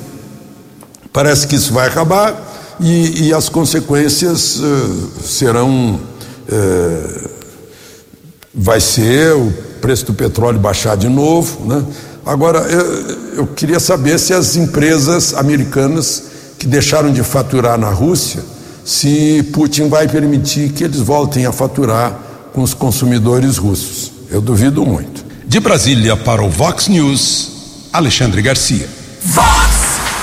parece 1.13 1.47
que 1.47 1.55
isso 1.55 1.71
vai 1.71 1.87
acabar 1.87 2.75
e, 2.79 3.27
e 3.27 3.33
as 3.33 3.47
consequências 3.47 4.59
uh, 4.59 5.11
serão. 5.23 5.99
Uh, 6.49 7.33
vai 8.53 8.79
ser 8.79 9.33
o 9.33 9.51
preço 9.83 10.05
do 10.05 10.13
petróleo 10.13 10.57
baixar 10.57 10.95
de 10.95 11.09
novo. 11.09 11.65
Né? 11.65 11.83
Agora, 12.25 12.59
eu, 12.59 13.39
eu 13.39 13.47
queria 13.47 13.81
saber 13.81 14.17
se 14.17 14.33
as 14.33 14.55
empresas 14.55 15.33
americanas 15.33 16.23
que 16.57 16.65
deixaram 16.65 17.11
de 17.11 17.21
faturar 17.21 17.77
na 17.77 17.89
Rússia, 17.89 18.41
se 18.85 19.43
Putin 19.51 19.89
vai 19.89 20.07
permitir 20.07 20.71
que 20.71 20.85
eles 20.85 21.01
voltem 21.01 21.45
a 21.45 21.51
faturar 21.51 22.17
com 22.53 22.61
os 22.61 22.73
consumidores 22.73 23.57
russos. 23.57 24.09
Eu 24.31 24.39
duvido 24.39 24.85
muito. 24.85 25.25
De 25.45 25.59
Brasília 25.59 26.15
para 26.15 26.41
o 26.41 26.49
Vox 26.49 26.87
News, 26.87 27.51
Alexandre 27.91 28.41
Garcia. 28.41 28.87
Vox 29.21 29.73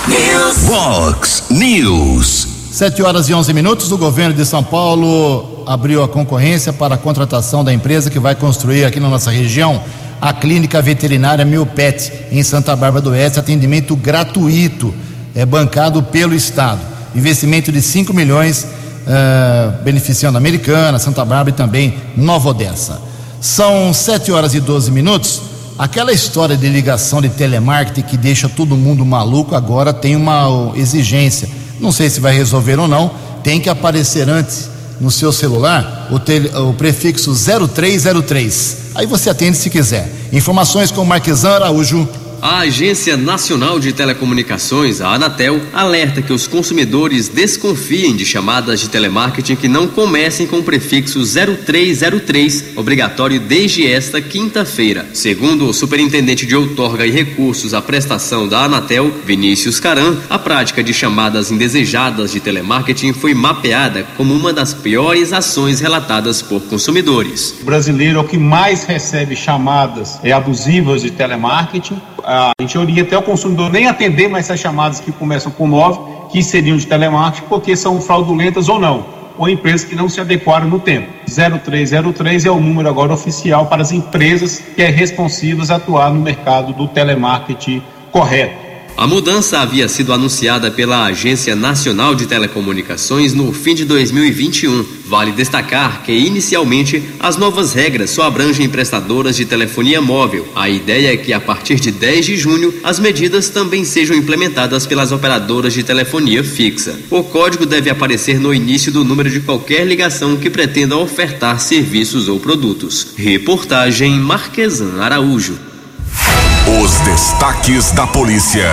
News. 0.09 0.57
Vox 0.65 1.43
News. 1.51 2.50
Sete 2.81 3.03
horas 3.03 3.29
e 3.29 3.35
onze 3.35 3.53
minutos. 3.53 3.93
O 3.93 3.99
governo 3.99 4.35
de 4.35 4.43
São 4.47 4.65
Paulo 4.65 5.65
abriu 5.67 6.03
a 6.03 6.09
concorrência 6.09 6.73
para 6.73 6.95
a 6.95 6.97
contratação 6.97 7.63
da 7.63 7.75
empresa 7.75 8.09
que 8.09 8.19
vai 8.19 8.35
construir 8.35 8.87
aqui 8.87 8.99
na 8.99 9.11
nossa 9.11 9.31
região 9.31 9.83
a 10.19 10.33
clínica 10.33 10.81
veterinária 10.81 11.45
Milpet 11.45 12.11
em 12.33 12.43
Santa 12.43 12.75
Bárbara 12.75 13.03
do 13.03 13.11
Oeste, 13.11 13.39
atendimento 13.39 13.95
gratuito, 13.95 14.95
é 15.35 15.45
bancado 15.45 16.03
pelo 16.03 16.35
Estado. 16.35 16.81
Investimento 17.15 17.71
de 17.71 17.83
5 17.83 18.15
milhões, 18.15 18.65
uh, 18.65 19.83
beneficiando 19.85 20.39
a 20.39 20.41
Americana, 20.41 20.99
Santa 20.99 21.23
Bárbara 21.23 21.51
e 21.51 21.53
também 21.53 21.97
Nova 22.17 22.49
Odessa. 22.49 22.99
São 23.43 23.93
7 23.93 24.33
horas 24.33 24.55
e 24.55 24.61
12 24.61 24.91
minutos. 24.91 25.43
Aquela 25.79 26.15
história 26.15 26.57
de 26.57 26.67
ligação 26.67 27.21
de 27.21 27.29
telemarketing 27.29 28.09
que 28.09 28.17
deixa 28.17 28.49
todo 28.49 28.75
mundo 28.75 29.05
maluco 29.05 29.55
agora 29.55 29.93
tem 29.93 30.17
uma 30.17 30.73
exigência. 30.75 31.61
Não 31.81 31.91
sei 31.91 32.11
se 32.11 32.21
vai 32.21 32.35
resolver 32.35 32.79
ou 32.79 32.87
não. 32.87 33.11
Tem 33.43 33.61
que 33.61 33.69
aparecer 33.69 34.29
antes 34.29 34.69
no 35.01 35.11
seu 35.11 35.33
celular 35.33 36.09
o, 36.11 36.69
o 36.69 36.75
prefixo 36.75 37.33
0303. 37.35 38.77
Aí 38.95 39.07
você 39.07 39.31
atende 39.31 39.57
se 39.57 39.71
quiser. 39.71 40.13
Informações 40.33 40.91
com 40.91 41.05
Marquesan 41.05 41.53
Araújo. 41.53 42.09
A 42.43 42.61
Agência 42.61 43.19
Nacional 43.19 43.79
de 43.79 43.93
Telecomunicações, 43.93 45.03
a 45.03 45.13
Anatel, 45.13 45.61
alerta 45.75 46.23
que 46.23 46.33
os 46.33 46.47
consumidores 46.47 47.29
desconfiem 47.29 48.17
de 48.17 48.25
chamadas 48.25 48.81
de 48.81 48.89
telemarketing 48.89 49.57
que 49.57 49.69
não 49.69 49.87
comecem 49.87 50.47
com 50.47 50.61
o 50.61 50.63
prefixo 50.63 51.21
0303, 51.23 52.73
obrigatório 52.77 53.39
desde 53.39 53.87
esta 53.87 54.23
quinta-feira. 54.23 55.07
Segundo 55.13 55.67
o 55.67 55.75
superintendente 55.75 56.47
de 56.47 56.57
outorga 56.57 57.07
e 57.07 57.11
recursos 57.11 57.75
à 57.75 57.83
prestação 57.83 58.49
da 58.49 58.65
Anatel, 58.65 59.13
Vinícius 59.27 59.79
Caran, 59.79 60.17
a 60.31 60.39
prática 60.39 60.83
de 60.83 60.95
chamadas 60.95 61.51
indesejadas 61.51 62.33
de 62.33 62.41
telemarketing 62.41 63.13
foi 63.13 63.35
mapeada 63.35 64.07
como 64.17 64.33
uma 64.33 64.51
das 64.51 64.73
piores 64.73 65.35
ações 65.35 65.79
relatadas 65.79 66.41
por 66.41 66.63
consumidores. 66.63 67.55
O 67.61 67.65
brasileiro 67.67 68.19
é 68.19 68.23
o 68.23 68.25
que 68.25 68.39
mais 68.39 68.85
recebe 68.85 69.37
chamadas 69.37 70.19
abusivas 70.25 71.03
de 71.03 71.11
telemarketing 71.11 72.01
a 72.33 72.53
gente 72.61 72.79
orienta 72.79 73.09
até 73.09 73.19
o 73.19 73.23
consumidor 73.23 73.73
nem 73.73 73.89
atender 73.89 74.29
mais 74.29 74.47
essas 74.47 74.61
chamadas 74.61 75.01
que 75.01 75.11
começam 75.11 75.51
com 75.51 75.67
9, 75.67 76.29
que 76.31 76.41
seriam 76.41 76.77
de 76.77 76.87
telemarketing, 76.87 77.49
porque 77.49 77.75
são 77.75 78.01
fraudulentas 78.01 78.69
ou 78.69 78.79
não, 78.79 79.05
ou 79.37 79.49
empresas 79.49 79.85
que 79.85 79.97
não 79.97 80.09
se 80.09 80.21
adequaram 80.21 80.69
no 80.69 80.79
tempo. 80.79 81.09
0303 81.27 82.47
é 82.47 82.51
o 82.51 82.61
número 82.61 82.89
agora 82.89 83.13
oficial 83.13 83.67
para 83.67 83.83
as 83.83 83.91
empresas 83.91 84.61
que 84.61 84.81
é 84.81 84.87
responsivas 84.87 85.73
a 85.73 85.77
atuar 85.77 86.13
no 86.13 86.21
mercado 86.21 86.73
do 86.73 86.87
telemarketing 86.87 87.83
correto. 88.13 88.70
A 89.01 89.07
mudança 89.07 89.61
havia 89.61 89.89
sido 89.89 90.13
anunciada 90.13 90.71
pela 90.71 91.07
Agência 91.07 91.57
Nacional 91.57 92.15
de 92.15 92.27
Telecomunicações 92.27 93.33
no 93.33 93.51
fim 93.51 93.75
de 93.75 93.87
2021. 93.87 94.85
Vale 95.07 95.33
destacar 95.33 96.03
que, 96.03 96.13
inicialmente, 96.13 97.03
as 97.19 97.39
novas 97.39 97.73
regras 97.73 98.11
só 98.11 98.25
abrangem 98.25 98.69
prestadoras 98.69 99.37
de 99.37 99.47
telefonia 99.47 100.03
móvel. 100.03 100.47
A 100.55 100.69
ideia 100.69 101.15
é 101.15 101.17
que, 101.17 101.33
a 101.33 101.41
partir 101.41 101.81
de 101.81 101.91
10 101.91 102.27
de 102.27 102.37
junho, 102.37 102.75
as 102.85 102.99
medidas 102.99 103.49
também 103.49 103.87
sejam 103.87 104.15
implementadas 104.15 104.87
pelas 104.87 105.13
operadoras 105.13 105.73
de 105.73 105.83
telefonia 105.83 106.45
fixa. 106.45 107.01
O 107.09 107.23
código 107.23 107.65
deve 107.65 107.89
aparecer 107.89 108.39
no 108.39 108.53
início 108.53 108.93
do 108.93 109.03
número 109.03 109.31
de 109.31 109.41
qualquer 109.41 109.87
ligação 109.87 110.37
que 110.37 110.51
pretenda 110.51 110.99
ofertar 110.99 111.59
serviços 111.59 112.29
ou 112.29 112.39
produtos. 112.39 113.15
Reportagem 113.17 114.21
Marquesan 114.21 115.01
Araújo. 115.01 115.70
Os 116.79 117.01
destaques 117.01 117.91
da 117.91 118.07
polícia 118.07 118.65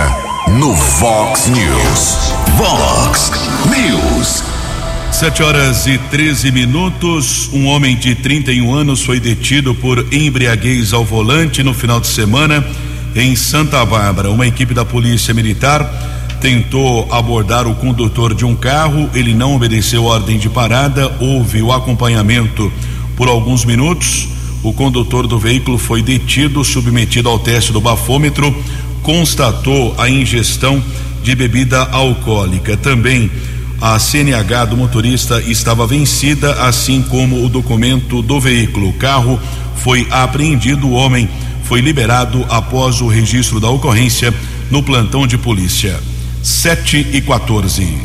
no 0.56 0.72
Vox 0.72 1.48
News. 1.48 2.32
Vox 2.56 3.32
News. 3.66 4.44
Sete 5.10 5.42
horas 5.42 5.84
e 5.88 5.98
13 5.98 6.52
minutos. 6.52 7.50
Um 7.52 7.66
homem 7.66 7.96
de 7.96 8.14
31 8.14 8.72
anos 8.72 9.02
foi 9.02 9.18
detido 9.18 9.74
por 9.74 10.06
embriaguez 10.14 10.92
ao 10.92 11.04
volante 11.04 11.64
no 11.64 11.74
final 11.74 11.98
de 11.98 12.06
semana 12.06 12.64
em 13.16 13.34
Santa 13.34 13.84
Bárbara. 13.84 14.30
Uma 14.30 14.46
equipe 14.46 14.72
da 14.72 14.84
Polícia 14.84 15.34
Militar 15.34 15.82
tentou 16.40 17.12
abordar 17.12 17.66
o 17.66 17.74
condutor 17.74 18.32
de 18.32 18.44
um 18.44 18.54
carro. 18.54 19.10
Ele 19.12 19.34
não 19.34 19.56
obedeceu 19.56 20.04
ordem 20.04 20.38
de 20.38 20.48
parada. 20.48 21.12
Houve 21.18 21.62
o 21.62 21.72
acompanhamento 21.72 22.72
por 23.16 23.26
alguns 23.26 23.64
minutos. 23.64 24.37
O 24.62 24.72
condutor 24.72 25.26
do 25.26 25.38
veículo 25.38 25.78
foi 25.78 26.02
detido, 26.02 26.64
submetido 26.64 27.28
ao 27.28 27.38
teste 27.38 27.72
do 27.72 27.80
bafômetro, 27.80 28.54
constatou 29.02 29.94
a 29.96 30.08
ingestão 30.10 30.82
de 31.22 31.34
bebida 31.34 31.82
alcoólica. 31.92 32.76
Também 32.76 33.30
a 33.80 33.98
CNH 33.98 34.64
do 34.66 34.76
motorista 34.76 35.40
estava 35.42 35.86
vencida, 35.86 36.52
assim 36.64 37.00
como 37.02 37.44
o 37.44 37.48
documento 37.48 38.20
do 38.22 38.40
veículo. 38.40 38.88
O 38.88 38.92
carro 38.94 39.38
foi 39.76 40.06
apreendido, 40.10 40.88
o 40.88 40.92
homem 40.92 41.28
foi 41.62 41.80
liberado 41.80 42.44
após 42.48 43.00
o 43.00 43.06
registro 43.06 43.60
da 43.60 43.68
ocorrência 43.68 44.34
no 44.70 44.82
plantão 44.82 45.26
de 45.26 45.38
polícia. 45.38 46.00
7 46.42 47.08
e 47.12 47.20
14. 47.20 47.98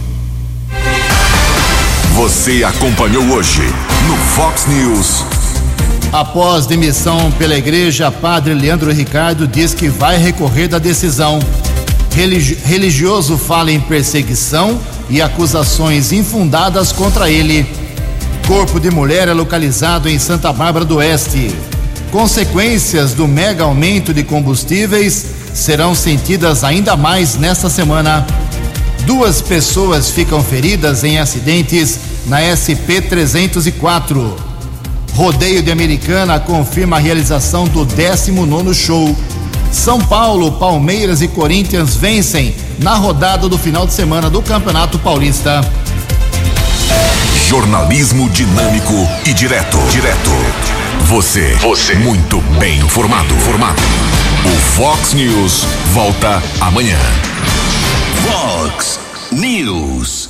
Você 2.16 2.64
acompanhou 2.64 3.24
hoje 3.32 3.62
no 4.08 4.16
Fox 4.36 4.68
News. 4.68 5.43
Após 6.14 6.68
demissão 6.68 7.32
pela 7.40 7.56
igreja, 7.56 8.12
padre 8.12 8.54
Leandro 8.54 8.92
Ricardo 8.92 9.48
diz 9.48 9.74
que 9.74 9.90
vai 9.90 10.16
recorrer 10.16 10.68
da 10.68 10.78
decisão. 10.78 11.40
Religi 12.12 12.56
religioso 12.64 13.36
fala 13.36 13.72
em 13.72 13.80
perseguição 13.80 14.80
e 15.10 15.20
acusações 15.24 16.12
infundadas 16.12 16.92
contra 16.92 17.32
ele. 17.32 17.66
Corpo 18.46 18.80
de 18.80 18.92
mulher 18.92 19.28
é 19.28 19.34
localizado 19.34 20.08
em 20.08 20.20
Santa 20.20 20.54
Bárbara 20.54 20.86
do 20.86 20.98
Oeste. 20.98 21.50
Consequências 22.12 23.16
do 23.16 23.28
mega 23.28 23.64
aumento 23.64 24.14
de 24.14 24.24
combustíveis 24.24 25.26
serão 25.52 25.96
sentidas 25.96 26.64
ainda 26.64 26.96
mais 26.96 27.38
nesta 27.38 27.72
semana. 27.72 28.24
Duas 29.08 29.42
pessoas 29.42 30.12
ficam 30.12 30.44
feridas 30.44 31.04
em 31.04 31.18
acidentes 31.18 31.98
na 32.28 32.38
SP 32.54 33.02
304. 33.02 34.53
Rodeio 35.16 35.62
de 35.62 35.72
Americana 35.72 36.40
confirma 36.40 36.98
a 36.98 37.00
realização 37.00 37.66
do 37.66 37.86
19 37.86 38.74
show. 38.74 39.16
São 39.72 40.00
Paulo, 40.00 40.54
Palmeiras 40.54 41.22
e 41.22 41.28
Corinthians 41.28 41.96
vencem 41.96 42.56
na 42.80 42.96
rodada 42.96 43.48
do 43.48 43.58
final 43.58 43.86
de 43.86 43.94
semana 43.94 44.30
do 44.30 44.42
Campeonato 44.42 44.98
Paulista. 45.00 45.62
Jornalismo 47.48 48.28
dinâmico 48.30 48.94
e 49.26 49.34
direto. 49.34 49.78
Direto. 49.92 50.32
Você. 51.06 51.56
Você. 51.62 51.94
Muito 51.96 52.42
bem 52.60 52.80
informado. 52.80 53.36
Formado. 53.36 53.82
O 54.46 54.58
Fox 54.76 55.14
News 55.14 55.66
volta 55.92 56.42
amanhã. 56.60 56.98
Fox 58.26 59.00
News. 59.32 60.23